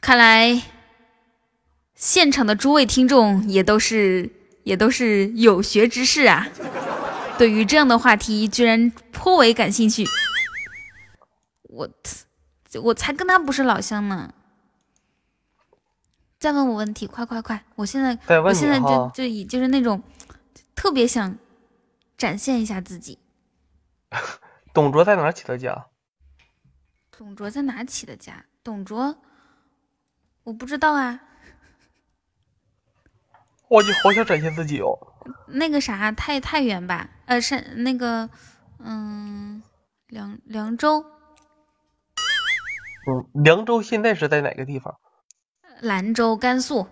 [0.00, 0.62] 看来
[1.94, 4.30] 现场的诸位听众也都是
[4.62, 6.48] 也都是有学之士啊，
[7.36, 10.06] 对于这样的话题居然颇为感兴趣。
[11.64, 11.86] 我
[12.82, 14.32] 我才跟他不是老乡呢。
[16.40, 17.62] 再问我问题，快快快！
[17.74, 20.02] 我现在我现在就就以就是那种
[20.74, 21.36] 特别想
[22.16, 23.18] 展现一下自己。
[24.72, 25.88] 董卓在哪儿起的家？
[27.10, 28.46] 董卓在哪起的家？
[28.64, 29.16] 董卓，
[30.44, 31.20] 我不知道啊。
[33.68, 34.98] 我就好想展现自己哦。
[35.46, 37.10] 那个啥，太太原吧？
[37.26, 38.30] 呃，是那个，
[38.78, 39.62] 嗯，
[40.06, 41.04] 凉凉州、
[43.06, 44.98] 嗯，凉州现在是在哪个地方？
[45.80, 46.86] 兰州、甘肃。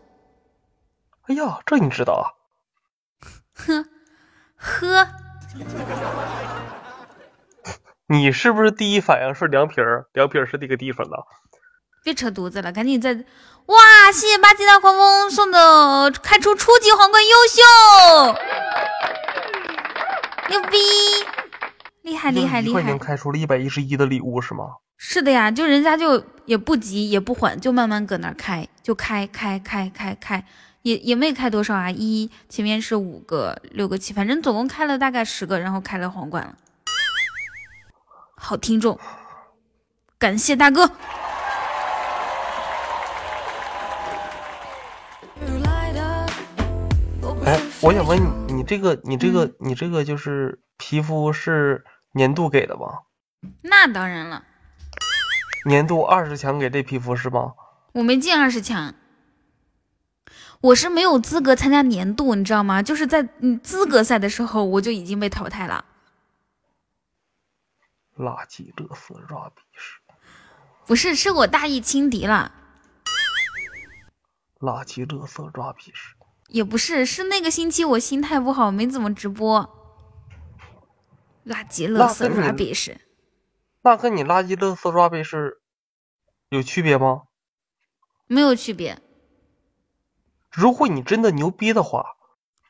[1.29, 2.33] 哎呀，这你知道啊？
[3.55, 3.85] 呵，
[4.57, 5.09] 呵
[8.09, 10.07] 你是不是第一反应是凉皮儿？
[10.13, 11.17] 凉皮儿是那个地方的？
[12.03, 13.13] 别扯犊子了，赶紧再
[13.67, 14.11] 哇！
[14.13, 17.63] 谢谢八级大狂风送的开出初级皇冠，优秀，
[20.49, 20.79] 牛逼，
[22.03, 22.99] 厉害厉害厉害一块钱！
[22.99, 24.77] 开出了一百一十一的礼物是吗？
[25.01, 30.45] 是的呀，就人家就也不急也不缓，就慢慢搁那儿开，就开开开开开，
[30.83, 36.57] 也也没开多少啊，一前面是五个、六个、七，反正总共开了大概十个，然后开了皇冠了。
[38.35, 38.99] 好听众，
[40.19, 40.91] 感谢大哥。
[47.47, 53.03] 哎，我想问你，你这个，你这个，你这个就是皮肤是年度给的吗？
[53.63, 54.43] 那当然了，
[55.65, 57.55] 年度二十强给这皮肤是吗？
[57.93, 58.95] 我没进二十强，
[60.61, 62.83] 我是没有资格参加年度，你知道吗？
[62.83, 65.85] 就是在嗯资格赛的时候，我就已经被淘汰了。
[68.17, 69.99] 垃圾乐色 rubbish，
[70.87, 72.53] 不是，是我大意轻敌了。
[74.61, 76.13] 垃圾乐色 rubbish。
[76.49, 79.63] 也不是，是那个星期我心态不好，没怎么直播。
[81.47, 82.97] 垃圾、垃圾、那跟你 rubbish，
[83.83, 85.57] 那跟你垃圾乐色 rubbish
[86.49, 87.23] 有区别吗？
[88.27, 89.01] 没有区别。
[90.51, 92.17] 如果你真的牛逼的话，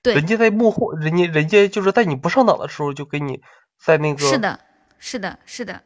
[0.02, 3.42] 对人，家在幕后，人家人家就是在你不上档的时候就给你
[3.78, 4.60] 在那个是的，
[4.98, 5.84] 是的，是的。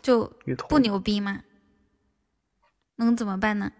[0.00, 0.32] 就
[0.68, 1.42] 不牛逼吗？
[2.96, 3.72] 能怎么办呢？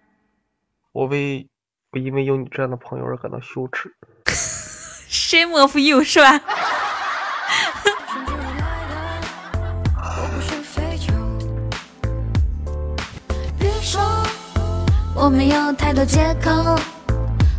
[0.92, 1.48] 我为
[1.92, 3.96] 我因为有你这样的朋友而感到羞耻。
[5.26, 6.40] shame of you 是吧？
[15.16, 16.78] 我没有太多借口，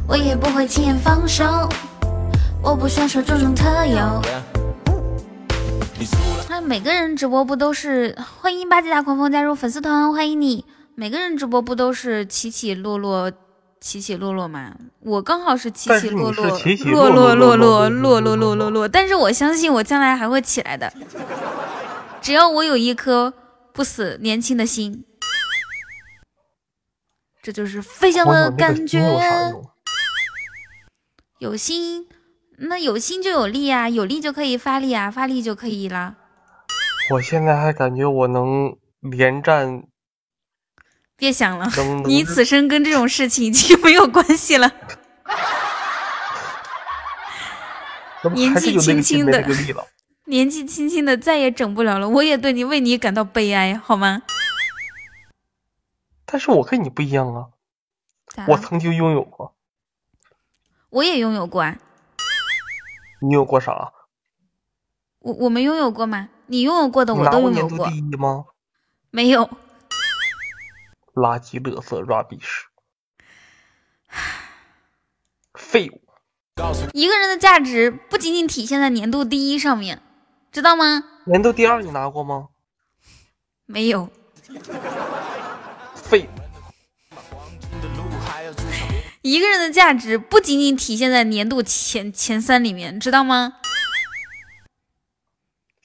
[0.08, 1.44] 我也不会轻言放手，
[2.64, 4.22] 我不想说这种特有。
[6.48, 10.64] 那每个人直播不都是欢迎八级大狂风加入粉丝团，欢迎你！
[10.96, 13.30] 每个人直播不都是起起落落、
[13.80, 14.76] 起起落落嘛？
[15.00, 16.46] 我刚好是起起落落，
[16.86, 18.88] 落落落落落落落落落。
[18.88, 20.92] 但是我相信我将来还会起来的，
[22.22, 23.34] 只要我有一颗
[23.72, 25.06] 不死年轻的心。
[27.42, 29.00] 这就是飞翔的感觉。
[31.40, 32.08] 有心，
[32.58, 36.16] 那有心就有力啊，有力就可以发力啊，发力就可以了。
[37.12, 39.84] 我现在还感觉我能连战。
[41.18, 41.68] 别想了，
[42.06, 44.72] 你此生跟这种事情已经没有关系了。
[48.36, 49.44] 年纪轻轻的，
[50.26, 52.08] 年纪轻轻的再也整不了了。
[52.08, 54.22] 我也对你为你感到悲哀，好吗？
[56.26, 57.48] 但是我跟你不一样啊，
[58.50, 59.56] 我曾经拥有过，
[60.92, 61.78] 我也拥有过啊。
[63.22, 63.92] 你有过啥？
[65.20, 66.30] 我我们拥有过吗？
[66.46, 67.90] 你拥有过的我都拥有过。
[67.90, 68.46] 第一吗？
[69.10, 69.50] 没有。
[71.18, 72.68] 垃圾、垃圾、软逼屎，
[75.56, 76.00] 废物。
[76.94, 80.02] 一个人的价值不仅仅体现在年度第一上面，
[80.52, 81.04] 知道吗？
[81.26, 82.50] 年度第二你拿过吗？
[83.66, 84.10] 没有。
[85.96, 86.30] 废物。
[89.22, 93.56] 一个人的价值不仅仅体现在年度前前三里面，知道吗？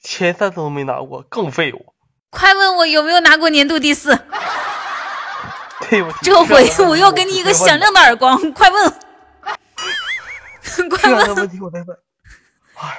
[0.01, 1.93] 前三次都没拿过，更废物。
[2.29, 4.17] 快问我有没有拿过年度第四？
[5.93, 8.35] 对不起，这回我要给你一个响亮的耳光！
[8.51, 8.91] 快问，
[10.89, 11.35] 快问。
[11.35, 11.95] 问题我再问。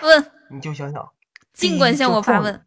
[0.03, 0.31] 问。
[0.49, 1.11] 你就想想，
[1.53, 2.65] 尽管向我发问。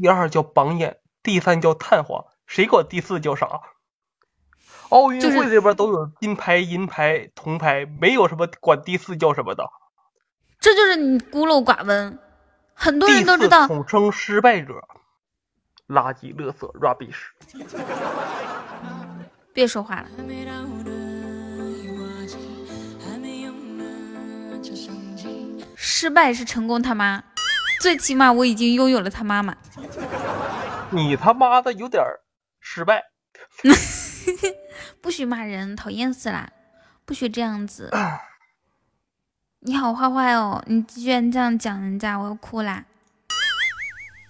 [0.00, 3.48] 第二叫榜眼，第三叫探花，谁管第四叫啥？
[4.90, 9.68] 奥运会这边都有金牌、银牌、铜牌，没有什么管第四叫什么的。
[10.60, 12.16] 这就是你孤陋寡闻，
[12.74, 13.66] 很多人都知道。
[13.66, 14.74] 统称失败者，
[15.88, 17.16] 垃圾、垃圾、rubbish。
[19.58, 20.08] 别说话了。
[25.74, 27.24] 失败是成功他妈，
[27.80, 29.56] 最起码我已经拥有了他妈妈。
[30.92, 32.00] 你他妈的有点
[32.60, 33.02] 失败。
[35.02, 36.48] 不许骂人，讨厌死啦！
[37.04, 37.90] 不许这样子。
[39.58, 40.62] 你好坏坏哦！
[40.68, 42.84] 你居然这样讲人家，我要哭啦！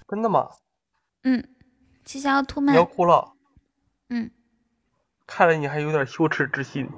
[0.09, 0.49] 真的吗？
[1.25, 1.47] 嗯。
[2.07, 2.73] 七小兔们。
[2.73, 3.35] 你要哭了。
[5.29, 5.31] 嗯。
[5.31, 6.89] 看来你还有点羞耻之心。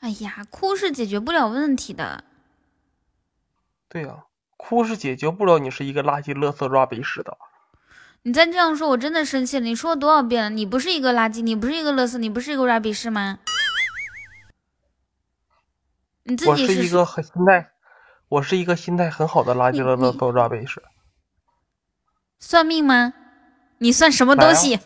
[0.00, 2.24] 哎呀，哭是解决不了问题的。
[3.88, 4.24] 对呀，
[4.56, 7.36] 哭是解决不了你是一个垃圾、垃圾、rubbish 的。
[8.22, 9.64] 你再这样说，我真的生气了。
[9.64, 10.50] 你说了多少遍了？
[10.50, 13.38] 你不是一个垃圾，你不是一个垃圾，你不是一个 rubbish 吗？
[16.24, 17.70] 你自己是一个很心态，
[18.28, 20.78] 我是一个心态很好的垃圾、垃圾、rubbish。
[22.38, 23.12] 算命吗？
[23.78, 24.78] 你算什么东西？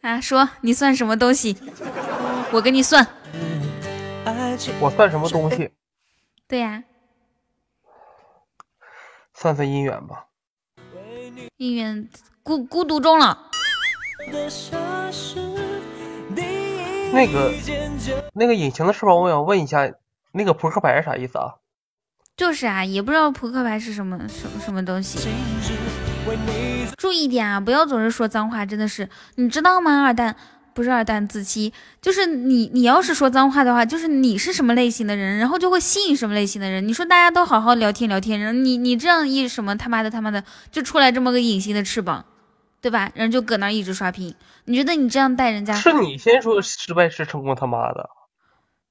[0.00, 1.56] 啊，说你算什么东西？
[2.52, 3.06] 我给你算。
[4.80, 5.70] 我算什么东西？
[6.46, 6.82] 对呀，
[9.34, 10.26] 算算姻缘吧。
[11.58, 12.08] 姻缘
[12.42, 13.36] 孤孤独终老。
[17.12, 17.52] 那个
[18.34, 19.90] 那个隐形的翅膀，我想问一下，
[20.32, 21.54] 那个扑克牌是啥意思啊？
[22.36, 25.18] 就是啊，也不知道扑克牌是什么什么什么东西。
[26.96, 30.02] 注意点啊，不要总是说脏话，真的是，你知道吗？
[30.02, 30.34] 二蛋
[30.74, 31.72] 不是二蛋子期，
[32.02, 36.86] 就是你，你要是说脏话的话，就是你是什么类型的人，然后就会吸引什么类型的人。
[36.86, 42.24] 你说大家都好好聊天聊天，然后你你这样一什么他妈的他妈的就出来这么个隐形的翅膀，
[42.80, 43.10] 对吧？
[43.14, 44.34] 然后就搁那一直刷屏。
[44.64, 45.72] 你觉得你这样带人家？
[45.74, 48.10] 是你先说失败是成功他妈的，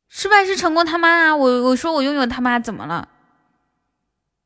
[0.10, 1.36] 失败是成功他妈啊！
[1.36, 3.10] 我我说我拥有他妈怎么了？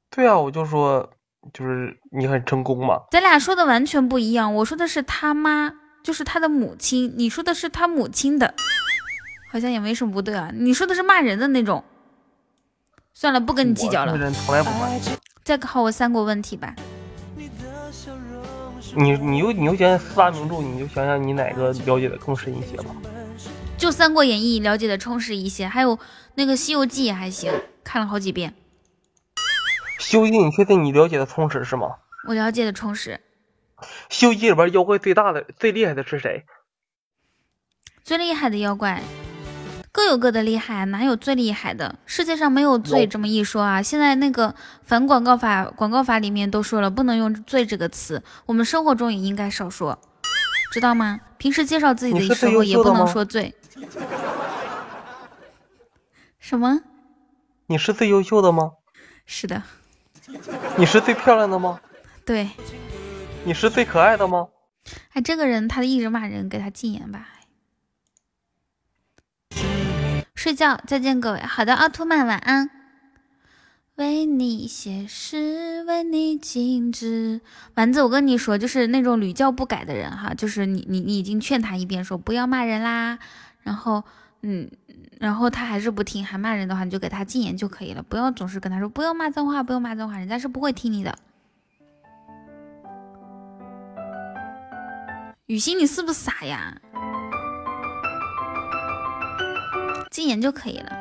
[0.10, 1.10] 对啊，我就说。
[1.54, 3.00] 就是你很成功嘛？
[3.12, 4.54] 咱俩说的完全不一样。
[4.56, 5.74] 我说的是他妈，
[6.04, 7.14] 就是他的母亲。
[7.18, 8.54] 你说的是他母亲的，
[9.52, 10.52] 好像也没什么不对啊。
[10.54, 11.84] 你说的是骂人的那种。
[13.14, 14.18] 算了，不跟你计较了。
[14.18, 14.88] 人从来不骂
[15.44, 16.76] 再考我三国问题吧。
[18.96, 22.96] 你你又你又讲四大名著，你就想想你哪个了解的更深一些吧。
[23.78, 25.98] 就《三国演义》了解的充实一些，还有
[26.36, 27.52] 那个《西游记》也还行，
[27.84, 28.54] 看了好几遍。
[30.02, 31.97] 西游记，你确定你了解的充实是吗？
[32.28, 33.22] 我了解的充实。
[34.10, 36.43] 修一里边妖怪最大的、最厉害的是谁？
[38.04, 39.02] 最厉害的妖怪
[39.91, 41.99] 各有各的厉害，哪有最厉害的？
[42.08, 43.80] 世界上没有最这么一说啊！
[43.82, 49.99] 现在那个反广告法，广告法里面都说了不能用“最”这个词，我们生活中也应该少说。
[50.72, 51.20] 知道吗？
[51.38, 53.54] 平时介绍自己的时候也不能说最。
[56.39, 56.82] 什么？
[57.68, 58.72] 你是最优秀的吗？
[59.26, 59.62] 是的，
[60.78, 61.80] 你是最漂亮的吗？
[62.26, 62.50] 对。
[63.44, 64.48] 你是最可爱的吗？
[65.14, 67.28] 哎，这个人他一直骂人，给他禁言吧。
[70.36, 71.40] 睡觉，再见各位。
[71.40, 72.70] 好的，奥特曼晚安。
[73.96, 77.42] 为你写诗，为你静止。
[77.76, 83.20] 丸子，我跟你说，就是那种屡教不改的人哈，就是你你你已经劝他一遍，说不要骂人啦，
[83.62, 84.04] 然后
[84.42, 84.68] 嗯，
[85.22, 91.15] 然后他还是不听，还骂人的话，你就给他禁言就可以了，不要总是跟他说不要骂脏话，不要骂脏话，人家是不会听你的。
[95.45, 96.76] 雨欣，你是不是傻呀？
[100.09, 100.91] 禁言就可以了。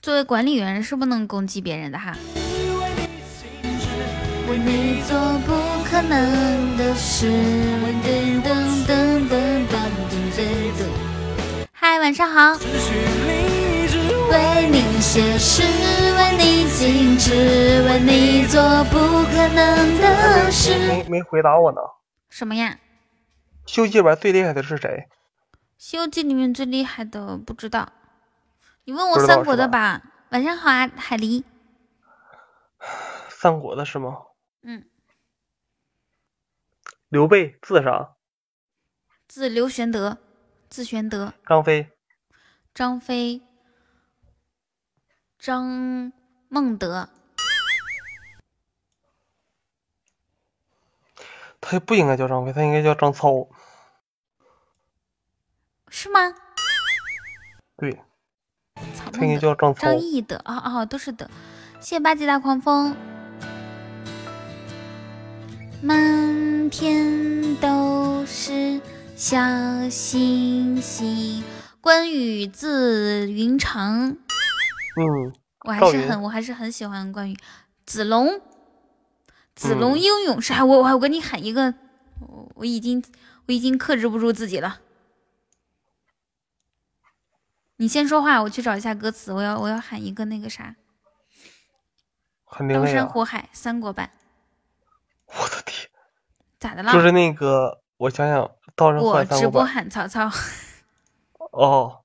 [0.00, 2.16] 作为管理员是不能攻击别人的哈。
[4.48, 7.26] 为你做不可能的事。
[7.26, 8.46] 噔噔
[8.86, 9.74] 噔噔噔
[10.30, 10.38] 噔
[10.78, 10.80] 噔。
[11.72, 12.52] 嗨，晚上好。
[14.30, 20.78] 为你写诗，为你静止，为你做不可能的事。
[20.86, 21.80] 没没回答我呢。
[22.28, 22.78] 什么呀？
[23.66, 25.08] 西游记里边最厉害的是谁？
[25.76, 27.88] 西游记里面最厉害的不知道，
[28.84, 30.00] 你问我三国的吧。
[30.28, 31.42] 晚上好啊，海狸。
[33.28, 34.18] 三国的是吗？
[34.62, 34.84] 嗯，
[37.10, 38.14] 刘备字啥？
[39.26, 40.18] 字刘玄德，
[40.68, 41.34] 字玄德。
[41.44, 41.90] 张飞。
[42.72, 43.42] 张飞。
[45.36, 46.12] 张
[46.48, 47.08] 孟德。
[51.60, 53.48] 他不应该叫张飞，他应该叫张操。
[55.88, 56.32] 是吗？
[57.76, 58.00] 对，
[59.12, 59.38] 他应该。
[59.40, 59.80] 叫张操。
[59.80, 61.28] 张翼德，啊啊，都是德。
[61.80, 62.94] 谢谢八级大狂风。
[66.60, 68.78] 满天都是
[69.16, 69.38] 小
[69.88, 71.42] 星星。
[71.80, 74.18] 关羽字云长，嗯，
[75.64, 77.36] 我还是很我还是很喜欢关羽。
[77.86, 78.42] 子龙，
[79.54, 81.72] 子龙嗯英勇是，哎我我我跟你喊一个，
[82.20, 83.02] 我我已经
[83.46, 84.82] 我已经克制不住自己了。
[87.76, 89.32] 你先说话，我去找一下歌词。
[89.32, 90.76] 我要我要喊一个那个啥，
[92.58, 92.84] 刀！
[92.84, 94.10] 山火海三国版，
[95.24, 95.88] 我的天，
[96.60, 96.92] 咋的了？
[96.92, 100.30] 就是那个，我想想，到时候我直播喊曹操。
[101.52, 101.96] 哦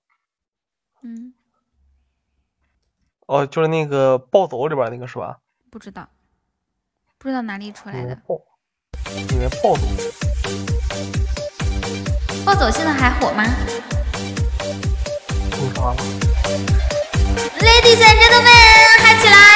[1.03, 1.33] 嗯，
[3.27, 5.37] 哦，就是那个暴走里边那个是吧？
[5.69, 6.07] 不知道，
[7.19, 8.01] 不知道哪里出来的。
[8.01, 8.41] 里面暴，
[9.29, 9.85] 里面暴走，
[12.45, 13.43] 暴走现在还火吗
[15.51, 15.95] 听啥了
[17.59, 18.49] ？？Ladies and gentlemen，
[19.03, 19.54] 嗨起来！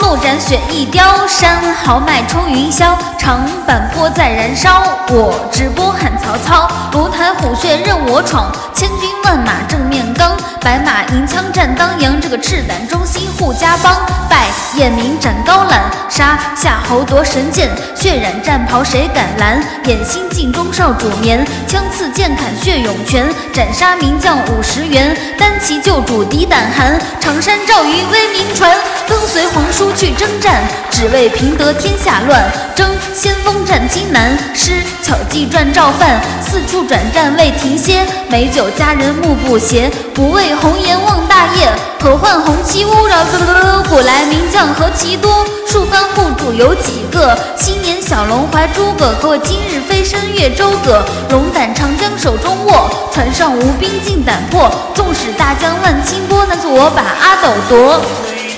[0.00, 4.82] 刀怒斩雪一雕，山豪迈冲云霄，长坂坡在燃烧。
[5.08, 10.36] 我直播喊曹操，龙潭虎穴任我闯，千军万马正面刚，
[10.66, 12.20] 白马银枪战当阳。
[12.20, 13.94] 这个赤胆忠心护家邦，
[14.28, 19.62] 拜雁鸣斩高览，杀夏侯夺神剑，血染战袍谁敢拦？
[19.84, 32.42] 眼心镜中少主眠，枪刺剑砍血涌泉，斩杀名将五十员，单骑救主敌胆寒，常山赵云威名传，跟随皇叔去征战，只为平得天下乱。
[32.74, 43.16] 争先锋战荆南，施巧计赚赵范，四处转战未停歇，美酒佳人目不斜，不为红颜望大业，可换红旗勿扰。
[43.24, 47.36] 哥，古来名将何其多，数方户主有几个？
[47.56, 51.04] 青年小龙怀诸葛，可我今日飞身越周葛。
[51.30, 54.70] 龙胆长江手中握，船上无兵尽胆破。
[54.94, 58.00] 纵使大江万顷波，难阻我把阿斗夺。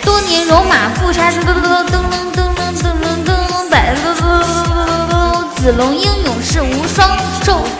[0.04, 7.08] 多年戎马覆沙洲，哥哥噔噔噔噔噔噔噔，百哥哥子龙英勇是无双。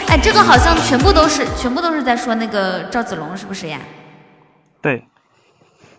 [0.08, 3.78] 哎，这个好像全部都是，全部都是在说那个赵子龙，是不是呀？
[4.80, 5.08] 对，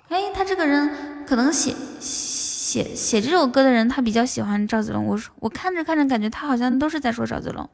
[0.07, 5.05] 哎，他这个人可能写写写这首歌的人，他比较喜欢赵子龙。
[5.05, 7.69] 我说我看着看着，感觉他好像都是在说赵子龙。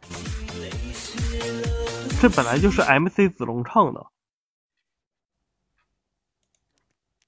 [2.21, 4.05] 这本来就是 MC 子龙唱的。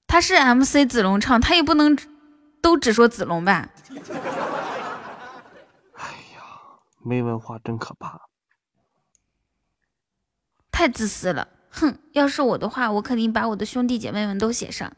[0.06, 1.96] 他是 MC 子龙唱，他也不能
[2.60, 3.68] 都只说子龙吧？
[5.92, 6.04] 哎
[6.34, 6.42] 呀
[7.04, 8.22] 没文化真可怕。
[10.72, 11.46] 太自私了，
[11.80, 11.98] 哼！
[12.12, 14.92] 要是我的话，我肯定把我的兄弟姐妹们都写上。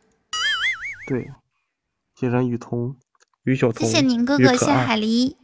[1.06, 1.30] 对，
[2.14, 2.96] 写上雨桐、
[3.44, 3.86] 于小彤。
[3.86, 5.36] 谢谢宁哥哥，谢谢海狸。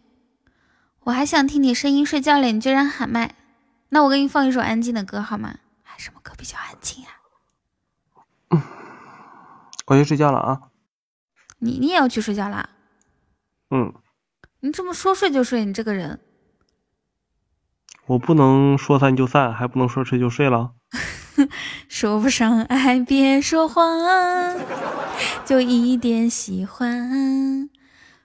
[1.05, 3.35] 我还想听你声音睡觉嘞，你居然喊麦。
[3.91, 5.59] 那我给你放一首安静的歌好吗？
[5.83, 7.11] 还什么歌比较安静呀、
[9.87, 10.61] 我去睡觉了啊。
[11.59, 12.69] 你你也要去睡觉啦？
[13.71, 13.95] 嗯，
[14.61, 16.21] 你这么说睡就睡，你这个人。
[18.07, 20.75] 我不能说散就散，还不能说睡就睡了。
[21.89, 24.57] 说不上爱，别说谎，
[25.45, 27.69] 就一点喜欢。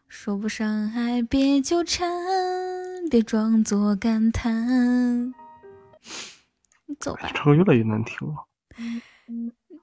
[0.08, 2.10] 说不上爱，别纠缠，
[3.10, 5.34] 别装作感叹。
[6.86, 8.36] 你走吧，唱歌越来越难听了。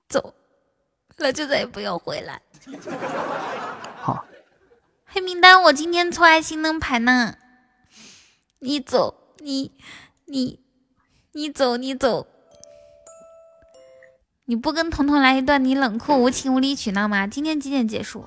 [0.09, 0.35] 走
[1.17, 2.41] 那就再也不要回来。
[4.01, 4.25] 好，
[5.05, 7.37] 黑名单，我今天抽爱心灯牌呢。
[8.61, 9.73] 你走，你
[10.27, 10.61] 你
[11.33, 12.27] 你走，你走。
[14.51, 17.27] 你不跟彤彤来一段你冷酷无情无理取闹吗？
[17.27, 18.27] 今天几点结束？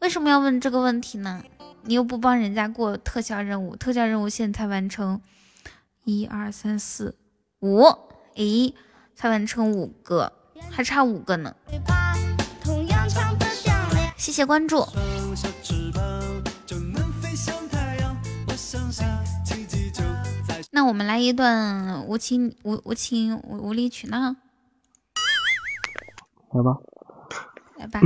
[0.00, 1.44] 为什么要问这个问题呢？
[1.84, 5.20] 你又不帮人家过特效任务，特效任务现在才完成
[6.02, 7.16] 一二三四
[7.60, 7.84] 五，
[8.34, 8.74] 诶，
[9.14, 10.32] 才完成五个，
[10.70, 11.54] 还差五个呢。
[14.16, 14.84] 谢谢关注。
[20.72, 24.34] 那我们来一段无情无无情无理取闹。
[26.56, 26.78] 来吧，
[27.76, 28.00] 来吧，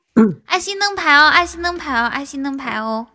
[0.46, 3.08] 爱心灯牌哦，爱心灯牌哦，爱心灯牌哦，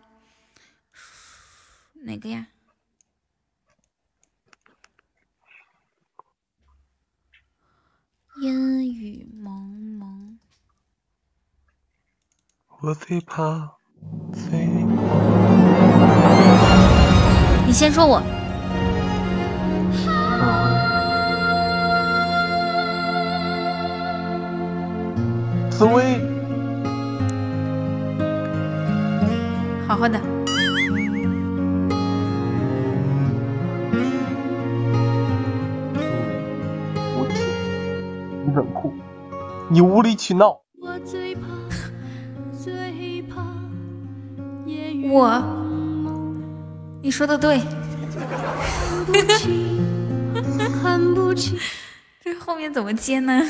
[2.04, 2.46] 哪个呀？
[8.40, 8.54] 烟
[8.88, 9.52] 雨蒙
[9.98, 10.38] 蒙，
[12.80, 13.72] 我最怕
[14.32, 14.58] 最。
[17.66, 18.22] 你先说我。
[25.78, 26.20] 紫薇，
[29.86, 30.20] 好好的。
[37.16, 37.46] 无情，
[38.44, 38.92] 你冷酷，
[39.70, 40.60] 你无理取闹。
[45.12, 45.40] 我，
[47.00, 47.60] 你说的对。
[52.24, 53.40] 这后面怎么接呢？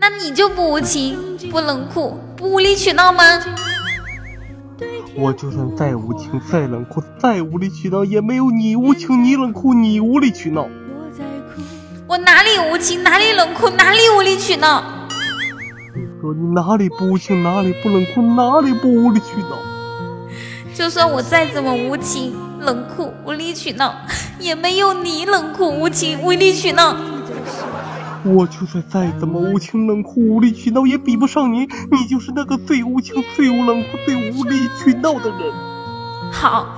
[0.00, 3.22] 那你就不无情、不冷酷、不无理取闹吗？
[5.14, 10.66] 我就算再无情、再冷酷、再无理取闹，也没有你无情、你冷酷、你无理取闹。
[12.06, 14.82] 我哪里无情，哪里冷酷，哪里无理取闹？
[15.94, 19.58] 你说你哪里不无情，哪里不冷酷，哪里不无理取闹？
[20.74, 23.94] 就算我再怎么无情、冷酷、无理取闹，
[24.38, 26.96] 也没有你冷酷无情、无理取闹。
[28.24, 31.60] 我就算再怎么无情冷酷无理取闹，也比不上你。
[31.90, 35.40] 你就是那个最无情、最无冷酷、最无理取闹的人。
[36.32, 36.76] 好，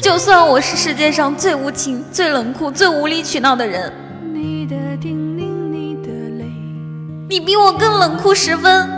[0.00, 3.92] 就算我是世界上最无情、最冷酷、最无理取闹的人，
[7.28, 8.88] 你比我更冷酷十分。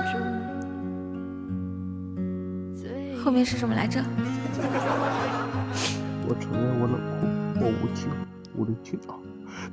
[3.24, 4.02] 后面是什么来着？
[6.28, 7.00] 我承认我冷
[7.56, 8.08] 酷，我无情，
[8.56, 9.18] 无理取闹。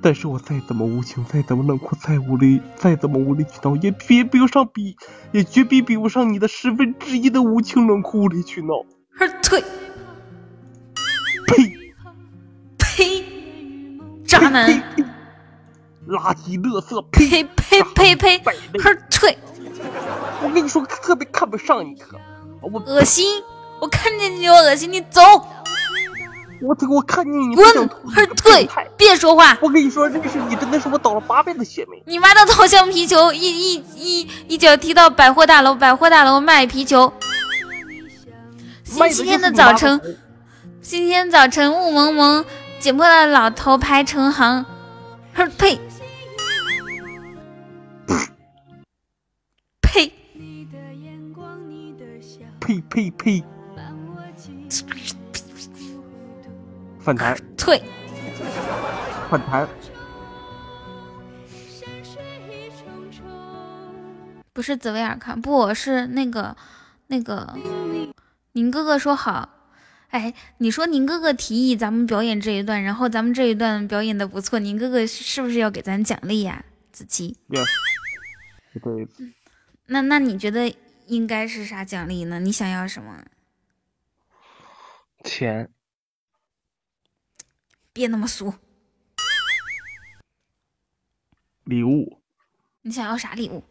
[0.02, 4.95] 但是我再怎么无情，再怎么冷酷，再无理，再怎么无理取闹，也别比不上比，
[5.32, 8.86] 也绝逼比不上你的十分之一的无情冷酷无理取闹。
[9.20, 9.61] 而退，
[11.48, 11.74] 呸
[12.78, 13.26] 呸，
[14.26, 14.70] 渣男，
[16.07, 18.53] 垃圾垃圾，呸呸呸呸呸，
[18.84, 19.38] 而退。
[20.41, 22.18] 我跟你说，特别看不上你，可
[22.61, 23.26] 我恶心，
[23.82, 25.22] 我看见你就恶心，你走。
[26.61, 27.90] 我这我看你，你滚！
[28.36, 28.69] 退！
[28.98, 29.57] 别说话！
[29.61, 32.02] 我跟你说，认识你真的是我倒了八辈子血霉。
[32.06, 37.14] 你妈的头像皮球，一一一一脚踢到百货大楼，百货大楼卖皮球。
[38.84, 40.02] 星期天的早晨，
[40.81, 42.45] 星期天早晨雾蒙蒙，
[42.80, 44.65] 捡破的老头排成行。
[45.57, 45.80] 呸！
[49.81, 50.11] 呸！
[52.60, 53.44] 呸呸呸！
[57.01, 57.81] 反弹，退，
[59.30, 59.67] 反弹，
[64.53, 66.55] 不是紫薇尔康，不是那个
[67.07, 67.55] 那个，
[68.51, 69.49] 宁哥哥说好，
[70.09, 76.63] 哎，你说宁哥哥提议咱们表演这一段，然后咱们这一段表演的不错，宁哥哥是不是要给咱奖励呀？
[76.91, 77.65] 子琪，yes，
[78.84, 79.07] 对，
[79.85, 80.76] 那那你觉得
[81.07, 82.39] 应该是啥奖励呢？
[82.41, 83.23] 你想要什么？
[85.23, 85.69] 钱。
[87.99, 88.53] 别那么俗。
[91.65, 92.21] 礼物，
[92.81, 93.61] 你想要啥礼物？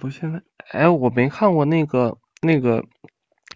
[0.00, 2.82] 我现在，哎，我没看过那个那个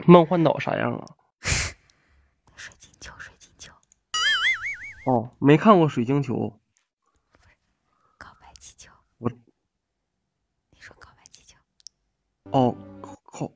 [0.07, 1.17] 梦幻岛啥样啊？
[2.57, 3.73] 水晶球，水晶球。
[5.07, 6.61] 哦，没看过水晶球。
[8.19, 8.93] 告白气球。
[9.17, 11.57] 我你说告白气球
[12.51, 13.51] 哦，告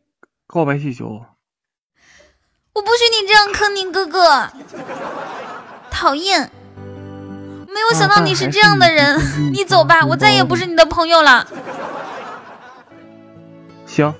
[0.46, 1.22] 告白气球。
[2.72, 4.48] 我不许你这样坑宁哥哥，
[5.90, 6.50] 讨厌！
[7.66, 9.18] 没有想到你是这样的人，
[9.52, 11.46] 你走吧，我再也不是你的朋友了。
[13.86, 14.14] 行，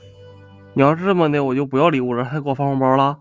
[0.74, 3.16] 你要是这么的，我就不要礼物了，还给我发红包了。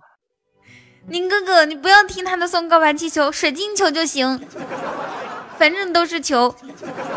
[1.07, 4.39] 宁哥哥，你不要听他的送告白气球，水晶球就行，
[5.57, 6.56] 反正都是球，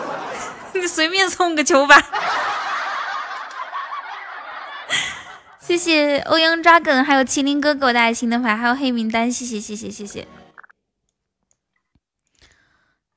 [0.75, 1.97] 你随便送个球吧。
[5.65, 10.27] 谢谢欧阳抓梗，还有麒麟哥哥的爱心灯牌，还有黑名单，谢谢谢谢谢谢。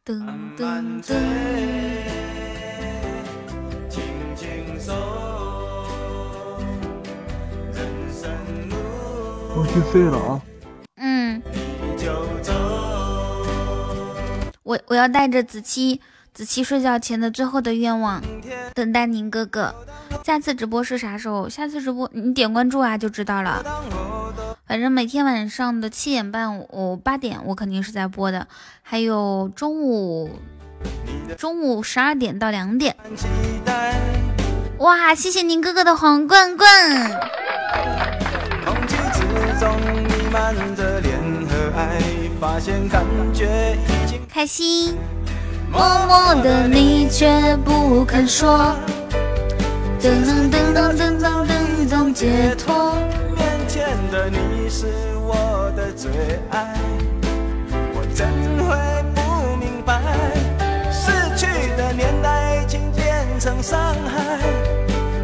[0.05, 0.23] 噔
[0.55, 1.15] 噔噔。
[9.57, 10.41] 我去睡了啊。
[10.97, 11.41] 嗯。
[14.61, 15.99] 我我要带着子期。
[16.35, 18.21] 子期睡觉前的最后的愿望，
[18.73, 19.73] 等待您哥哥。
[20.25, 21.47] 下次直播是啥时候？
[21.47, 23.63] 下次直播你点关注啊，就知道了。
[24.67, 28.45] 反正每天晚上的七点半，我八点我肯定是在播的。
[28.81, 30.29] 还有中午，
[31.37, 32.93] 中午十二点到两点。
[34.79, 36.67] 哇，谢谢您哥哥的黄罐罐。
[44.27, 44.97] 开心。
[45.75, 47.27] 默默的你却
[47.65, 48.73] 不肯说，
[49.99, 52.95] 噔噔噔噔噔噔噔噔解脱。
[53.35, 54.87] 面前的你是
[55.19, 56.09] 我的最
[56.49, 56.73] 爱，
[57.93, 58.25] 我怎
[58.63, 60.01] 会不明白？
[60.89, 61.45] 逝去
[61.75, 64.39] 的年代，爱情变成伤害，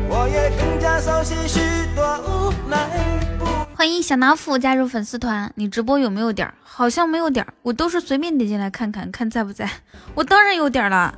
[0.10, 1.62] 我也更加熟悉许
[1.96, 3.11] 多无奈。
[3.82, 6.54] 欢迎小老虎加入粉丝团，你直播有没有点儿？
[6.62, 9.68] 好像没有点儿，我都是随便点进来看看，看在不在。
[10.14, 11.12] 我当然有点了。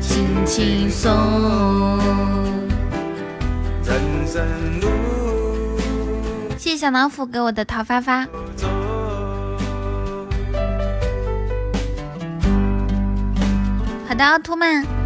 [0.00, 2.00] 轻轻松，
[6.56, 8.26] 谢谢小老虎给我的桃发发。
[14.08, 15.01] 好的，奥特曼。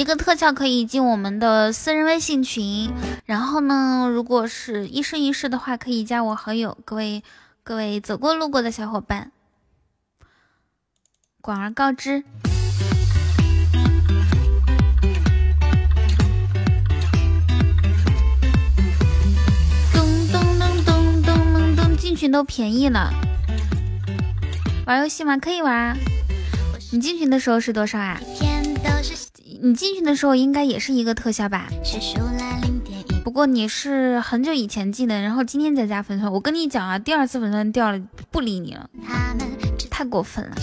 [0.00, 2.90] 一个特效可以进我们的私人微信群，
[3.26, 6.78] 然后呢，如果是一生一世的话，可以加我好友。
[6.86, 7.22] 各位
[7.62, 9.30] 各位走过路过的小伙伴，
[11.42, 12.24] 广而告之。
[19.92, 20.02] 咚
[20.32, 23.12] 咚咚咚咚咚咚，进群都便宜了。
[24.86, 25.36] 玩游戏吗？
[25.36, 25.96] 可以玩啊。
[26.90, 28.18] 你进群的时候是多少啊？
[29.62, 31.68] 你进去的时候应该也是一个特效吧？
[33.22, 36.32] 不过你是很久以前进的，然后今天再加粉钻。
[36.32, 38.00] 我跟你讲啊，第二次粉钻掉了，
[38.30, 38.88] 不理你了，
[39.90, 40.56] 太过分了。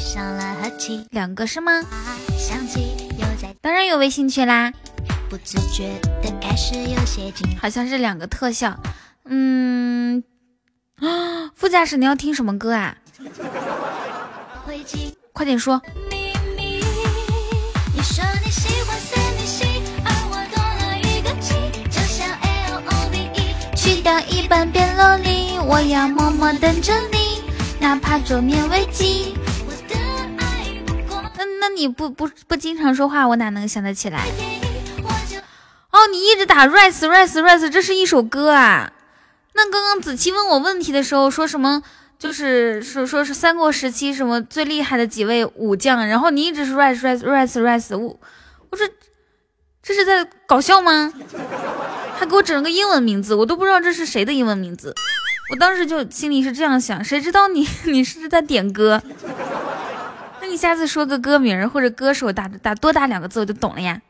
[1.11, 1.83] 两个是吗？
[3.61, 4.73] 当然有微信群啦。
[7.61, 8.75] 好像是两个特效。
[9.25, 10.23] 嗯，
[11.53, 12.97] 副驾驶你要听什么歌啊？
[15.33, 15.79] 快点说。
[23.75, 27.41] 去掉一半变萝莉，我要默默等着你，
[27.79, 29.35] 哪怕桌面危机。
[31.35, 34.25] 那那你不不不经常说话，我哪能想得起来？
[35.91, 38.93] 哦，你一直打 rise rise rise，这是一首歌啊。
[39.53, 41.83] 那刚刚子期问我问题的时候说什么？
[42.19, 48.19] 就是说说是三国时期什么最厉害的几位武将，然后你一直是 rise rise rise rise，我
[48.69, 48.87] 我说
[49.83, 51.13] 这是在搞笑吗？
[52.17, 54.93] 还给我整了个英文名字，我都不知道这是谁的英文名字。
[55.51, 59.01] 我当时就心里是这样想，谁知道你 你是在点歌？
[60.41, 64.01] 那你下次说个歌名或者歌手打打多打两个字我就懂了呀。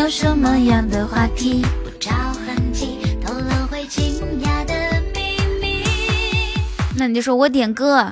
[0.00, 1.62] 有什么样的话题？
[1.84, 4.74] 不着痕迹，透露会惊讶的
[5.14, 5.84] 秘密。
[6.96, 8.10] 那你就说我点歌，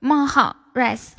[0.00, 1.10] 冒号 rise。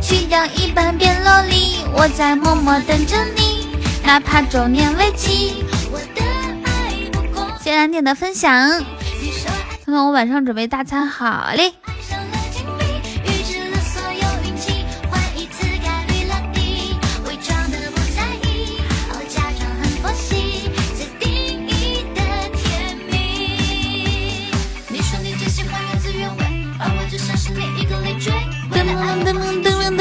[0.00, 5.64] 去掉一半变萝莉，我在默默等着你，哪怕中年危机。
[7.58, 8.70] 谢谢蓝点的分享，
[9.84, 11.74] 看看我晚上准备大餐，好嘞。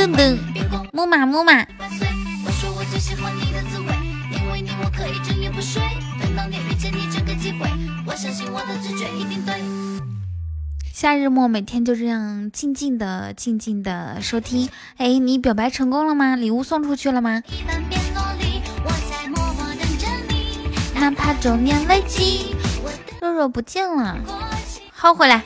[0.05, 0.37] 噔噔，
[0.93, 1.65] 木马木马。
[10.93, 14.69] 夏日末每天就这样静静的、静静的收听。
[14.97, 16.35] 哎，你表白成功了吗？
[16.35, 17.41] 礼物送出去了吗？
[20.93, 22.55] 哪怕周年累积，
[23.21, 24.19] 肉肉不见了，
[24.95, 25.41] 薅回来。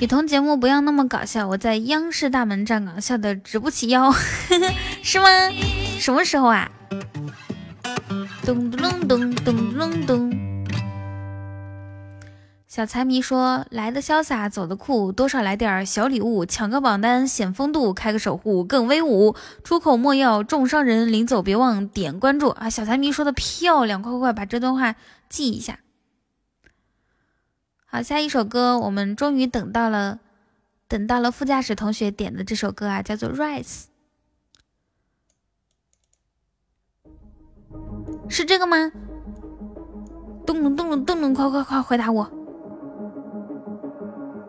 [0.00, 4.12] 雨桐节目不要那么搞笑，我在央视大门站岗，笑得直不起腰，
[5.02, 5.26] 是吗？
[5.98, 6.70] 什么时候啊？
[8.44, 10.32] 咚咚咚咚咚咚。
[12.66, 19.34] 小财迷说：“来的潇洒，走的酷，多少来点小礼物，抢个榜单显风度，开个守护更威武。
[19.64, 24.94] 出口莫要重伤人，临走别忘点关注啊！”小财迷说的漂亮，快快快把这段话
[25.28, 25.78] 记一下。
[27.90, 30.18] 好，下一首歌我们终于等到了，
[30.88, 33.84] 等到了副驾驶同学点的这首歌啊，叫做《Rise》，
[38.28, 38.92] 是这个吗？
[40.46, 42.30] 咚咚咚咚咚咚，快快快回答我！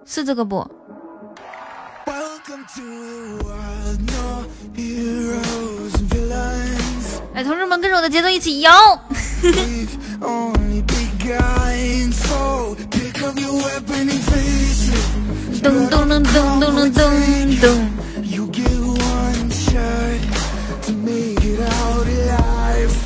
[0.06, 0.70] 是这个不？
[7.34, 8.72] 来，同志们，跟着我的节奏一起摇！
[15.62, 17.02] 咚咚咚咚咚咚
[17.62, 17.90] 咚！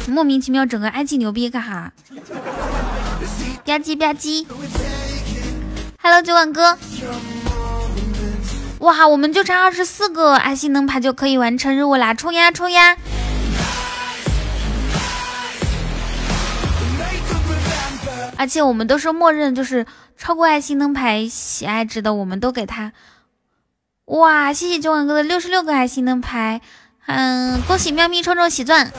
[0.08, 1.92] 莫名其妙，整个埃及牛逼干哈？
[3.66, 4.46] 吧唧吧唧
[6.02, 6.78] ！Hello，九万哥，
[8.80, 12.14] 哇，我们就差二十四个爱心灯牌就可以完成任务啦！
[12.14, 12.96] 冲呀冲呀！
[18.36, 19.86] 而且我们都是默认，就是
[20.24, 22.94] 超过爱心灯牌喜爱值的，我们都给他。
[24.06, 26.62] 哇，谢谢九万哥的六十六个爱心灯牌，
[27.08, 28.90] 嗯，恭喜喵咪抽中喜钻。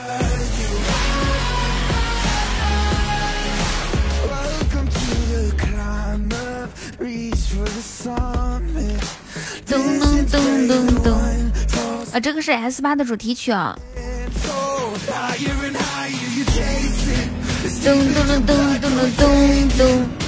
[9.65, 11.11] 咚咚咚咚咚！
[12.13, 13.75] 啊，这个是 S 八的主题曲啊！
[17.83, 20.24] 咚咚咚咚咚咚咚咚！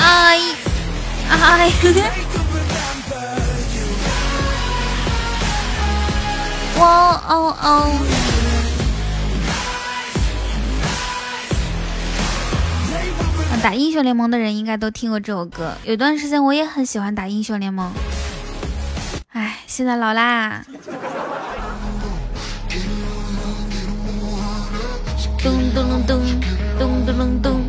[0.00, 0.38] 哎
[1.30, 1.70] 哎！
[6.78, 7.90] 哇哦哦！
[13.62, 17.92] 打英雄联盟的人应该都听过这首歌，有段时间我也很喜欢打英雄联盟。
[19.32, 20.64] 哎，现在老啦。
[25.48, 26.20] 咚咚咚
[26.78, 27.62] 咚咚咚咚。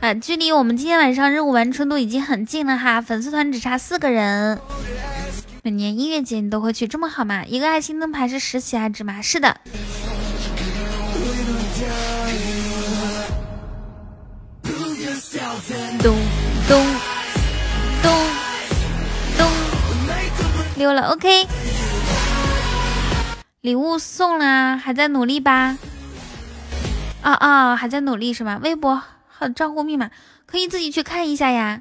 [0.00, 4.58] 啊，距离我们今天晚上任务完成度已经很近了哈，粉丝团只差四个人。
[5.62, 7.44] 每年音乐节你都会去，这么好吗？
[7.44, 9.22] 一个爱心灯牌是十喜爱值吗？
[9.22, 9.56] 是的。
[14.62, 14.74] 咚
[16.02, 16.14] 咚
[16.68, 17.13] 咚
[20.84, 21.48] 丢了，OK。
[23.62, 25.78] 礼物送了，还在努力吧？
[27.22, 28.60] 啊啊，还在努力是吧？
[28.62, 30.10] 微博和账户密码
[30.44, 31.80] 可以自己去看一下呀。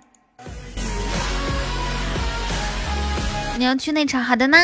[3.57, 4.57] 你要去那场，好的呢。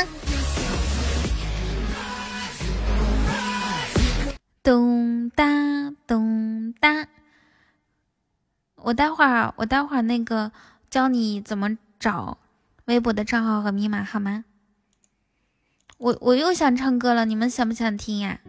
[4.64, 5.44] 咚哒
[6.08, 7.08] 咚哒，
[8.78, 10.54] 我待会儿我待会儿那个
[10.90, 12.38] 教你怎么找
[12.90, 14.46] 微博的账号和密码，好吗？
[16.00, 18.40] 我我又想唱歌了，你们想不想听呀？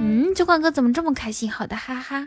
[0.00, 1.52] 嗯这款歌怎么这么开心？
[1.52, 2.26] 好的，哈哈。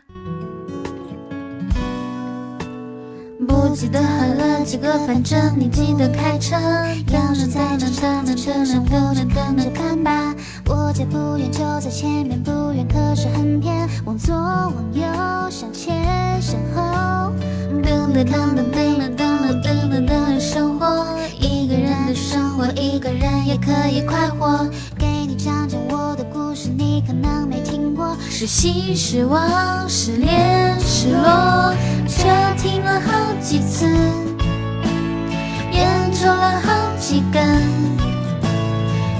[3.45, 6.55] 不记得喝了几个，反正你记得开车。
[7.11, 10.33] 要是在车上的车上都能跟着看吧。
[10.67, 13.87] 我家不远，就在前面，不远可是很偏。
[14.05, 15.03] 往左往右，
[15.49, 17.33] 向前向后。
[17.83, 21.05] 噔噔噔噔噔噔噔噔噔噔，生活，
[21.39, 24.67] 一个人的生活，一个人也可以快活。
[24.97, 28.15] 给你讲讲我的故事，你可能没听过。
[28.29, 31.73] 是喜是望，失恋失落，
[32.17, 33.85] 车停了好几次，
[35.71, 37.43] 烟抽了好几根，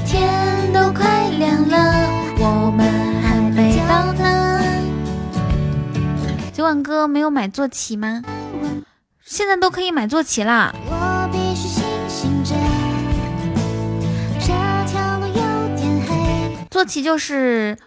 [0.06, 2.10] 天都快亮了，
[2.40, 2.86] 我们
[3.22, 4.62] 还没到呢。
[6.52, 8.22] 今晚哥没有买坐骑吗？
[9.26, 10.74] 现在都可以买坐骑啦。
[16.70, 17.78] 坐骑就是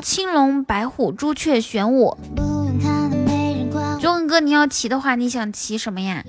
[0.00, 2.16] 青龙、白虎、朱雀、玄武。
[4.08, 6.24] 东哥，你要骑的话，你想骑什么呀？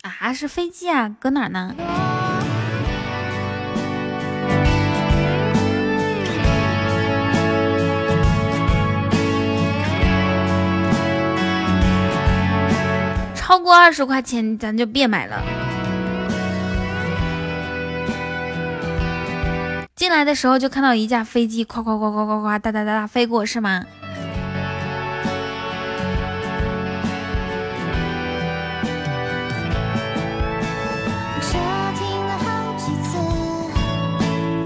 [0.00, 1.74] 啊，是飞机啊，搁哪呢？
[13.34, 15.63] 超过二十块钱，咱就别买了。
[20.04, 23.82] 进来的时候就看到一架飞机，夸夸夸夸夸夸，哒哒哒哒飞过，是吗？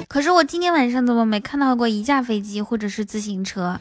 [0.09, 3.79] 可是我今天晚上怎么没看到过一架飞机或者是自行车？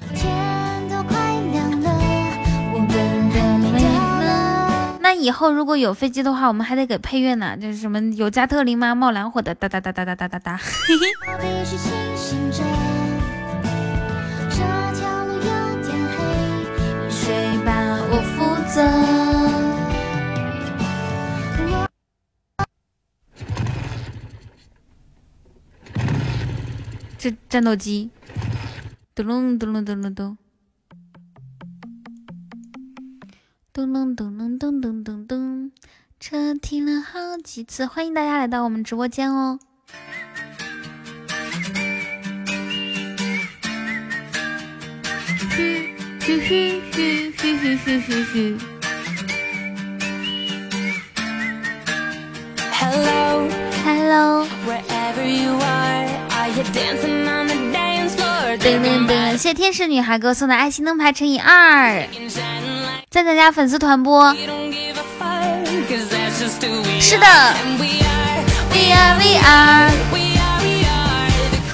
[5.07, 8.93] 那以后如果有飞机的话，我们还得给配乐呢，就是什么有加特林吗？
[8.93, 10.59] 冒蓝火的哒哒哒哒哒哒哒哒。
[10.89, 10.97] 这
[14.99, 15.39] 条路有
[15.81, 16.19] 点黑，
[17.09, 17.71] 谁把
[18.11, 18.83] 我负责？
[27.17, 28.09] 这战斗机，
[29.15, 30.37] 嘟隆嘟隆嘟隆咚，
[33.77, 35.71] 咚隆咚隆咚咚咚咚，
[36.19, 39.59] 车停了好几次，欢迎大家来到我们直播间哦。
[58.55, 62.07] 噔噔噔，谢天使女孩给我送的爱心灯牌乘以二，
[63.09, 64.33] 赞赞加粉丝团播。
[67.01, 67.53] 是的，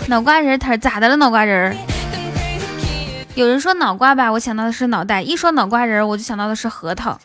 [0.08, 1.16] 脑瓜仁儿咋的了？
[1.16, 1.76] 脑瓜仁儿？
[3.36, 7.20] 有人说脑瓜吧，我想到的是脑袋；一说脑瓜仁儿，我就想到的是核桃。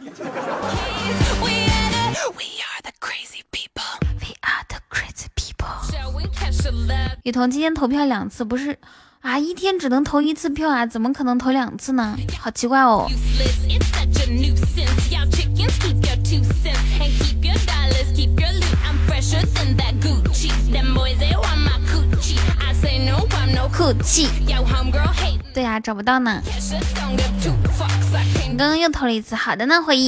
[7.22, 8.78] 雨桐今天投票两次，不是
[9.20, 12.16] 啊一天只能投一次票啊怎么可能投两次呢？
[12.38, 13.06] 好奇怪哦。
[25.52, 26.40] 对呀，找不到呢。
[26.44, 27.00] 你 it's such a
[29.66, 29.98] nuisance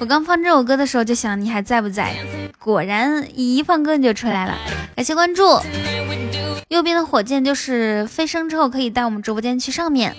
[0.00, 2.16] 我刚放这首歌的时候就想你还在不在？
[2.64, 4.56] 果然一放歌你就出来了，
[4.94, 5.42] 感谢关注。
[6.68, 10.14] 右边的火箭就是飞升之后可以带我们直播间去上面。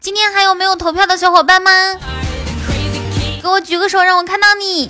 [0.00, 1.70] 今天还有没有投票的小伙伴吗？
[3.42, 4.88] 给我举个手，让我看到你。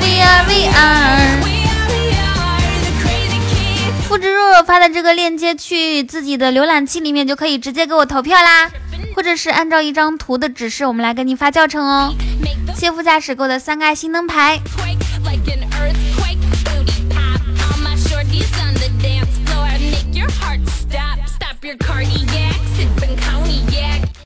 [0.00, 1.38] We are we are。
[4.06, 8.70] 复制肉肉发的这个链接，去自己的浏览器里面就可以直接给我投票啦。
[9.18, 12.14] 或者是按照一张图的指示，我们来给你发教程哦。
[12.76, 14.60] 谢副驾驶给我的三个爱心灯牌，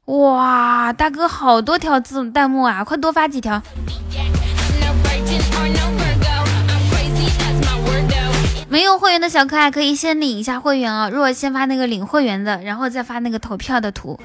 [0.05, 3.63] 哇，大哥好多条字弹幕啊，快多发几条。
[8.73, 14.19] 没有会员的小可爱可以先领一下会员哦，如果先发那个领会员的，然后再发那个投票的图。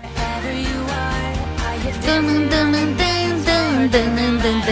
[2.01, 2.79] 噔噔噔噔
[3.91, 4.69] 噔噔噔噔。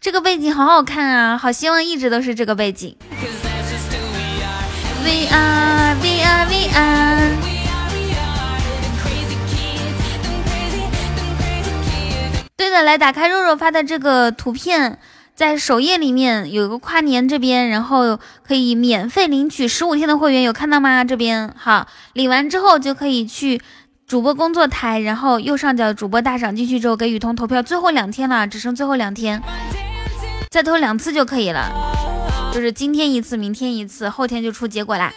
[0.00, 2.96] 这个背景好好看啊，好希望一直都是这个背景。
[12.56, 14.98] 对的，来打开肉肉发的这个图片。
[15.38, 21.04] 在首页里面有一个跨年这边，然后可以免费领取十五天的会员，有看到吗？
[21.04, 23.62] 这边好，领完之后就可以去
[24.04, 29.40] 主播工作台，然后右上角主播大赏进去之后给雨桐投票，最后两天了，只剩最后两天，
[30.50, 31.70] 再投两次就可以了，
[32.52, 35.12] 就是今天一次，明天一次，后天就出结果啦。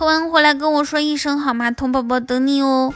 [0.00, 1.70] 喝完回来跟我说一声好吗？
[1.70, 2.94] 童宝宝等你哦。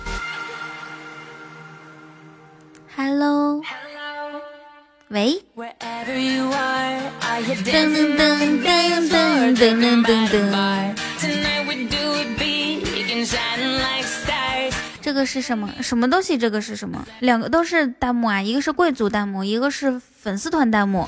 [2.97, 3.61] Hello，
[5.09, 5.45] 喂。
[5.55, 6.07] 噔噔
[8.17, 10.95] 噔噔噔噔噔噔噔。
[15.03, 16.39] 这个是什么什么东西？
[16.39, 17.07] 这个是什么？
[17.21, 21.07] 两个都是弹幕啊，一个是贵族弹幕，一个是粉丝团弹幕。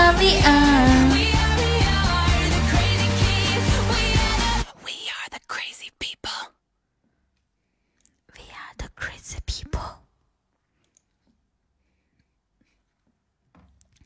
[0.00, 1.12] Are, we are.
[1.12, 3.66] We are, we are the crazy kids.
[3.92, 6.40] We are the, we are the crazy people.
[8.34, 10.00] We are the crazy people。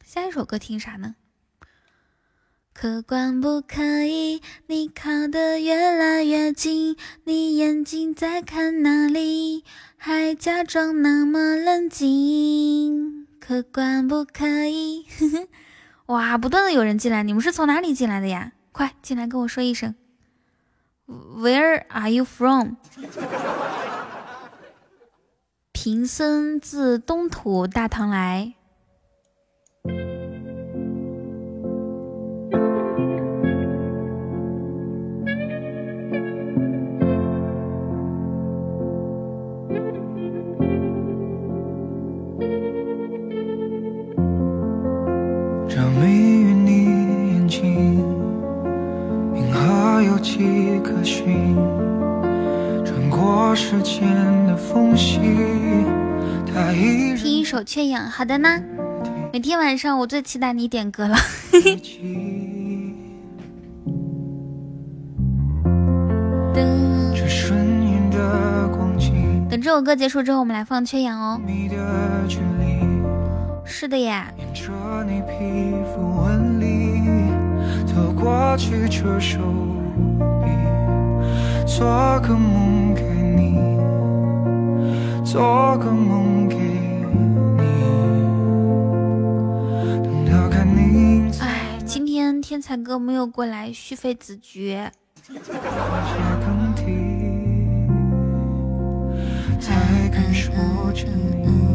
[0.05, 1.15] 下一首歌听啥呢？
[2.73, 9.65] 客观不可以，你靠得越来越近，你眼睛在看哪里？
[9.97, 13.29] 还假装那么冷静。
[13.39, 15.07] 客观不可以，
[16.07, 16.37] 哇！
[16.37, 18.53] 不断的有人进来，你们是从哪里进来的呀？
[18.73, 19.95] 快进来跟我说一声。
[21.07, 22.75] Where are you from？
[25.73, 28.55] 贫僧自东土大唐来。
[50.85, 51.57] 迹可循，
[52.85, 54.03] 穿过时间
[54.47, 55.19] 的缝隙，
[56.47, 58.63] 它依然听一首《缺氧》，好的呢。
[59.33, 61.17] 每天晚上我最期待你点歌了。
[69.51, 71.41] 等这首歌结束之后，我们来放《缺氧》哦。
[73.65, 74.71] 是的呀，沿着
[75.05, 77.01] 你皮肤纹理，
[77.87, 79.74] 走过去这手臂，
[81.77, 83.59] 做个梦给你，
[85.25, 87.65] 做个梦给你，
[90.05, 94.93] 等到看你哎，今天天才哥没有过来续费子爵。
[95.27, 95.35] 街
[96.45, 96.85] 更替，
[99.59, 99.75] 在
[100.11, 100.53] 感受
[100.93, 101.09] 着
[101.43, 101.74] 你。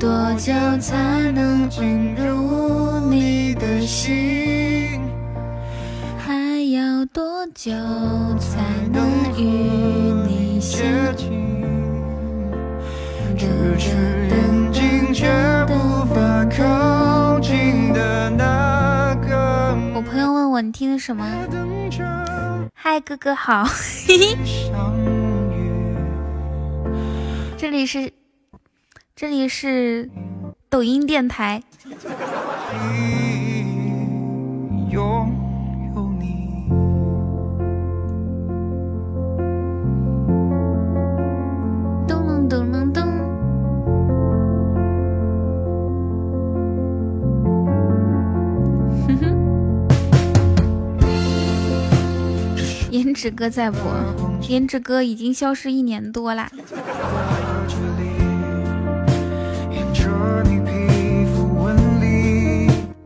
[0.00, 5.00] 多久才能进入你的心？
[6.16, 7.72] 还要多久
[8.38, 8.62] 才
[8.92, 9.04] 能
[9.36, 9.42] 与
[10.24, 11.64] 你相接近，
[13.36, 13.96] 咫尺
[14.28, 15.26] 远近却
[15.68, 21.26] 无法靠近的那个我朋友问我你听的什么？
[22.72, 23.64] 嗨，哥哥好，
[24.06, 24.36] 嘿嘿，
[27.56, 28.12] 这里是
[29.20, 30.08] 这里是
[30.70, 31.60] 抖音电台。
[34.92, 35.32] 拥
[35.92, 36.68] 有你，
[42.06, 43.02] 咚隆咚隆咚。
[49.08, 49.36] 哼哼，
[52.92, 53.80] 颜值哥在播，
[54.48, 56.48] 颜值哥已经消失一年多啦。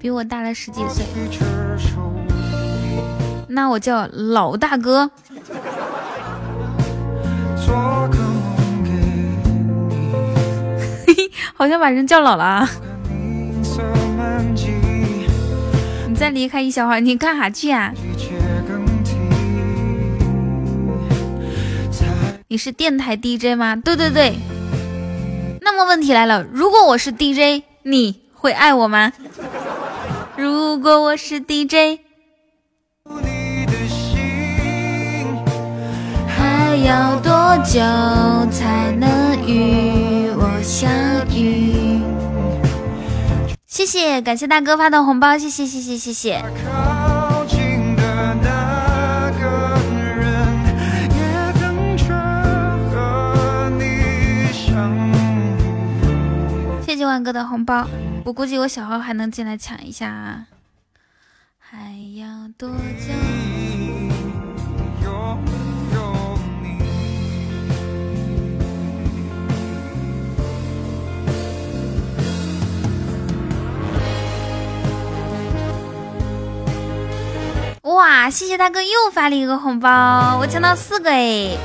[0.02, 1.06] 比我大了十几岁，
[3.46, 5.08] 那我叫老大哥。
[7.64, 7.72] 做
[8.10, 8.90] 个梦给
[11.06, 11.30] 你。
[11.54, 12.68] 好像把人叫老了啊！
[16.08, 17.94] 你再离开一小会儿，你干啥去啊？
[22.48, 23.76] 你是电台 DJ 吗？
[23.76, 24.34] 对对对。
[25.60, 29.12] 那么问题来了，如果我是 DJ，你会爱我吗？
[30.43, 32.01] 如果我是 DJ，
[33.05, 34.19] 你的心，
[36.27, 37.78] 还要多久
[38.51, 40.90] 才能与我相
[41.32, 42.02] 遇？
[43.69, 46.43] 谢谢，感谢大哥发的红包，谢谢谢谢谢谢。
[56.85, 57.86] 谢谢万哥的红包，
[58.24, 60.47] 我估计我小号还能进来抢一下啊。
[61.59, 63.12] 还要多久？
[77.82, 81.57] 哇，谢谢大哥又发了一个红包，我抢到四个哎！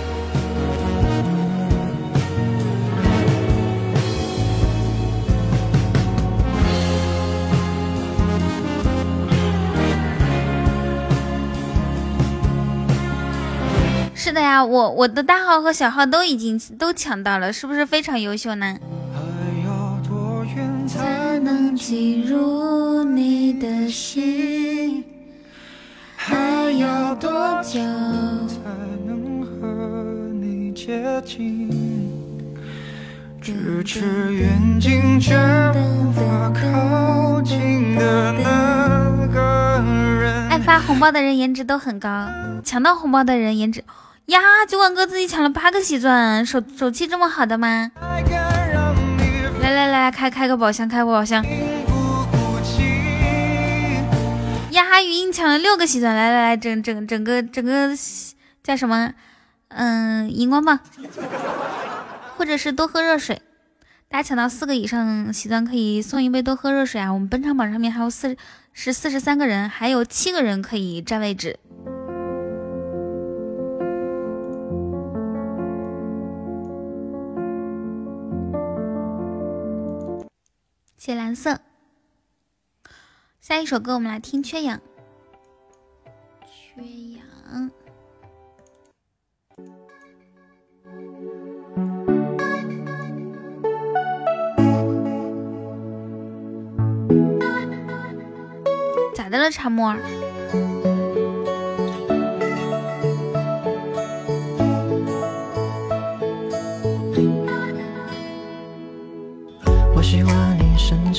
[14.38, 18.78] 的呀，我我的大号和小号都已经都抢到了，是不是非常优秀呢？
[19.12, 19.20] 还
[19.66, 25.04] 要多远才才能进入你的心？
[26.16, 26.36] 还
[26.78, 27.30] 要多
[27.64, 27.80] 久？
[28.48, 28.60] 才
[29.08, 31.70] 能和你接近？
[33.42, 35.36] 咫尺远近却
[35.76, 39.84] 无法靠近的那个
[40.20, 40.50] 人。
[40.50, 42.28] 爱发红包的人颜值都很高，
[42.64, 43.84] 抢到红包的人颜值
[44.28, 44.66] 呀！
[44.68, 47.90] 酒馆哥自己抢了八个喜钻，手手气这么好的吗？
[49.62, 51.42] 来来来，开开个宝箱，开个宝箱？
[54.72, 55.02] 呀！
[55.02, 57.92] 语音抢了六个喜钻，来来来，整整整个整个
[58.62, 59.14] 叫什么？
[59.70, 60.78] 嗯，荧光棒，
[62.36, 63.42] 或者是多喝热水。
[64.10, 67.14] 大家抢到四个以上喜钻可以送一杯多喝热水啊！
[67.14, 68.36] 我们本场榜上面还有四
[68.74, 71.58] 是四十三个人，还有七个人可以占位置。
[81.08, 81.62] 谢蓝色。
[83.40, 84.78] 下一首歌我们来听《缺氧》。
[86.46, 86.82] 缺
[87.14, 87.72] 氧。
[99.16, 99.96] 咋的了，茶沫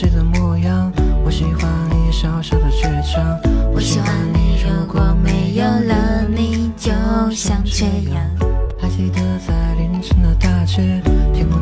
[0.06, 0.92] 的模样，
[1.24, 3.38] 我喜欢你小小的倔强，
[3.74, 6.92] 我喜欢你，如果没有了你，就
[7.30, 8.22] 像缺氧。
[8.80, 11.02] 还记得在凌晨的大街，
[11.32, 11.58] 天空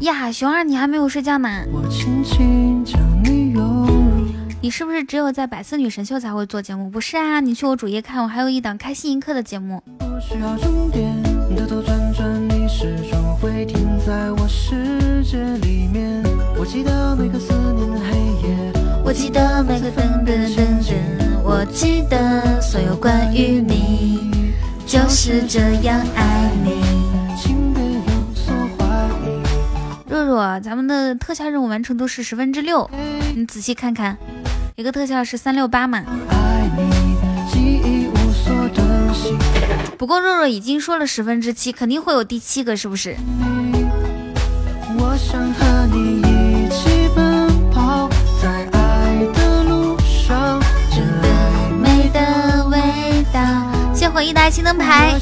[0.00, 1.48] 呀，熊二，你还没有睡觉呢？
[1.72, 4.26] 我轻轻将你拥入。
[4.60, 6.90] 你是不是只有在百思女神秀才会做节目？
[6.90, 9.82] 不是啊，你去我主页看，我还有一档开心一刻的节目。
[9.98, 11.14] 不需要终点，
[11.56, 16.29] 兜兜转转，你始终会停在我世界里面。
[16.60, 18.54] 我记得每个思念的黑夜，
[19.02, 20.94] 我记得每个噔噔噔噔，
[21.42, 24.52] 我记得所有关于你，
[24.86, 26.82] 就是这样爱你。
[27.34, 28.02] 请别有
[28.34, 29.40] 所怀疑。
[30.06, 32.90] 若若，咱们的特效任务完成度是十分之六，
[33.34, 34.18] 你仔细看看，
[34.76, 36.04] 一个特效是三六八嘛。
[36.28, 36.90] 爱你，
[37.50, 39.38] 记忆无所遁形。
[39.96, 43.16] 不过若若已经说了十分之七，肯定会有第七个，是不是？
[44.98, 46.20] 我想和你
[54.20, 55.14] 谢回忆达新灯牌。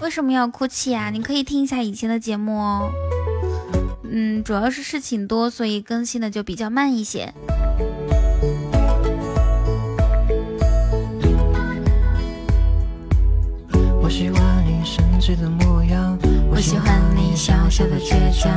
[0.00, 1.10] 为什么要哭泣啊？
[1.10, 2.90] 你可以听一下以前的节目哦。
[4.02, 7.32] 嗯，主要是事情多，所以更新的就比较慢一些。
[17.88, 18.50] 的倔强，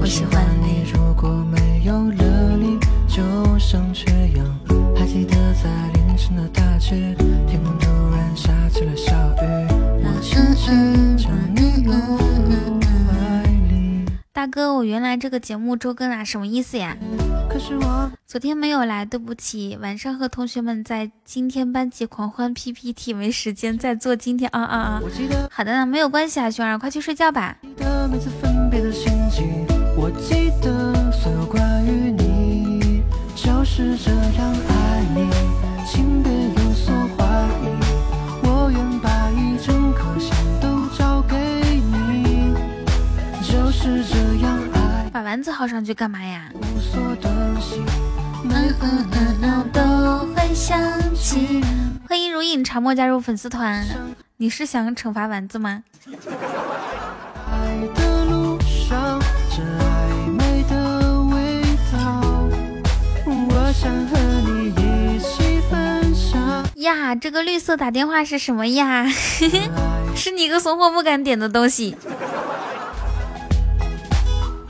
[0.00, 0.90] 我喜欢你。
[0.92, 2.78] 如果没有了你，
[3.08, 3.22] 就
[3.58, 4.46] 像缺氧。
[4.94, 7.14] 还记得在凌晨的大街，
[7.46, 9.12] 天空突然下起了小
[9.42, 9.66] 雨，
[10.02, 14.04] 我轻轻将你拥入怀里。
[14.32, 16.96] 大哥，我原来这个节目周更啊，什么意思呀？
[17.48, 19.78] 可是我昨天没有来，对不起。
[19.80, 25.02] 晚上和同学们在今天班级狂欢 PPT，没时间再做今天啊啊啊！
[25.50, 27.56] 好的呢，没有关系啊，熊儿，快去睡觉吧。
[28.68, 29.66] 别的心情，
[29.96, 33.02] 我记得所有关于你，
[33.34, 35.30] 就是这样爱你，
[35.86, 37.24] 请别有所怀
[37.62, 37.64] 疑。
[38.42, 41.36] 我愿把一整颗心都交给
[41.80, 42.54] 你，
[43.42, 46.50] 就是这样爱，把丸子号上去干嘛呀？
[46.54, 47.84] 无所遁形。
[48.42, 50.78] 每嗯个嗯嗯嗯，都会想
[51.14, 51.62] 起。
[52.08, 53.84] 欢迎如影茶沫加入粉丝团。
[54.38, 55.82] 你是想惩罚丸子吗？
[66.86, 69.04] 呀，这个绿色打电话是什么呀？
[70.14, 71.96] 是你个怂货不敢点的东西。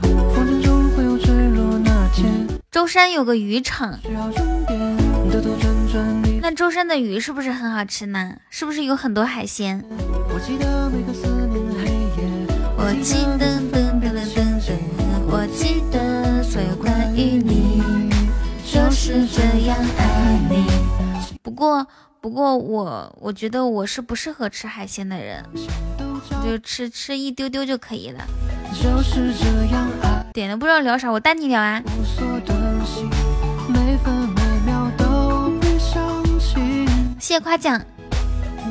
[0.01, 4.97] 风筝会有坠落那天，舟山有个渔场，需要终点，
[5.31, 6.39] 兜兜转转你。
[6.41, 8.33] 那舟山的鱼是不是很好吃呢？
[8.49, 9.85] 是不是有很多海鲜？
[10.33, 11.85] 我记得每个思念的黑
[12.19, 12.27] 夜，
[12.75, 14.73] 我记得噔噔噔噔噔，
[15.29, 17.83] 我记得所有关于你，
[18.65, 20.65] 就是这样爱你。
[21.43, 21.87] 不过
[22.19, 25.43] 不过我我觉得我是不适合吃海鲜的人，
[26.43, 28.25] 就吃吃一丢丢就可以了。
[28.73, 31.81] 就是这样爱点了不知道聊啥，我带你聊啊。
[37.19, 37.81] 谢谢夸奖，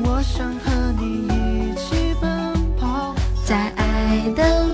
[0.03, 3.15] 我想和你一起奔跑，
[3.45, 4.66] 在爱的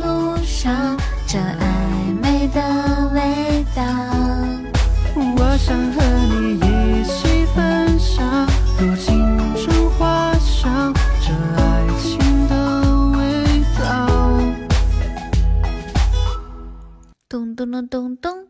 [17.74, 18.48] 咚咚咚，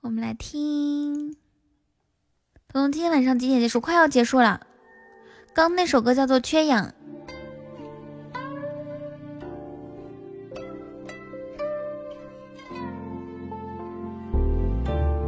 [0.00, 1.36] 我们来听。
[2.66, 3.80] 彤彤，今天晚上几点结束？
[3.80, 4.66] 快要结束了。
[5.54, 6.88] 刚那首歌叫做《缺氧》。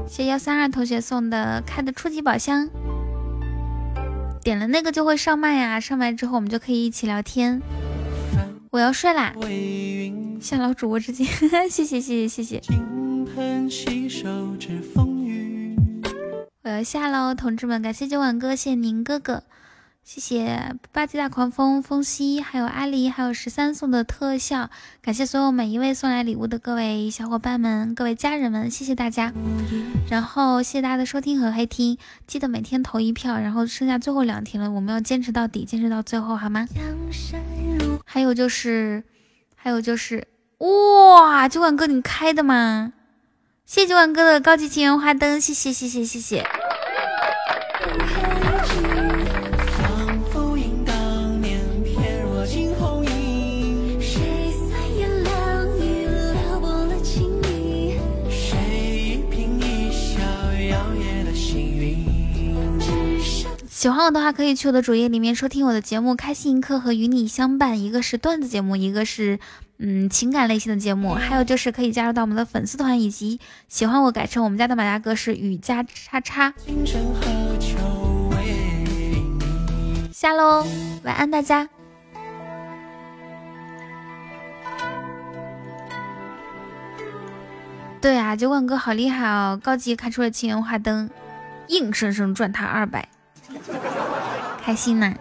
[0.09, 2.68] 谢幺三二同学送的开的初级宝箱，
[4.43, 7.62] 点了那个就会上麦呀、上麦之后我们就可以一起聊天。
[8.77, 9.32] 我要睡啦，
[10.39, 11.24] 向老主播致敬，
[11.70, 12.62] 谢谢谢谢谢谢。
[16.62, 19.44] 我要下喽，同志们，感谢今晚哥，谢谢宁哥哥，
[20.06, 24.70] 谢谢八级大狂风、风息，还有阿狸，还有十三送的特效，
[25.02, 29.32] 感谢所有每一位送来礼物的各位小伙伴们、各位家人们，谢谢大家。
[30.08, 36.68] 然后谢谢大家的收听和黑听，记得每天投一票，然后剩下最后两天了，我们要坚持到底，坚持到最后，好吗？
[38.04, 39.02] 还有就是，
[39.56, 40.28] 还有就是，
[40.58, 42.92] 哇，酒馆哥你开的吗？
[43.66, 46.46] 谢谢酒馆哥的高级情缘花灯，谢谢谢谢谢谢。
[63.86, 69.38] 喜欢我的话，可以去我的主页里面收听我的节目《开心一刻》和《与你相伴》，一个是段子节目，一个是
[69.78, 73.38] 嗯情感类型的节目，还有就是可以加入到我们的粉丝团，以及
[73.68, 76.52] 喜欢我改成我们家的马大哥是雨加叉叉。
[80.10, 80.66] 下喽，
[81.04, 81.68] 晚安大家。
[88.00, 91.08] 对啊，酒馆哥好厉害哦，高级开出了情缘花灯，
[91.68, 93.08] 硬生生赚他二百，
[94.62, 95.14] 开心呐！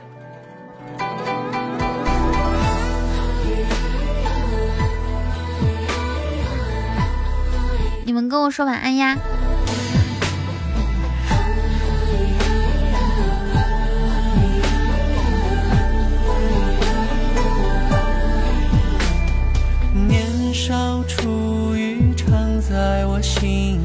[8.05, 9.17] 你们跟我说晚安呀。
[20.07, 23.81] 年少初遇常在我心，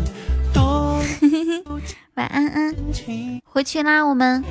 [2.20, 2.74] 晚安安
[3.46, 4.44] 回去啦我们。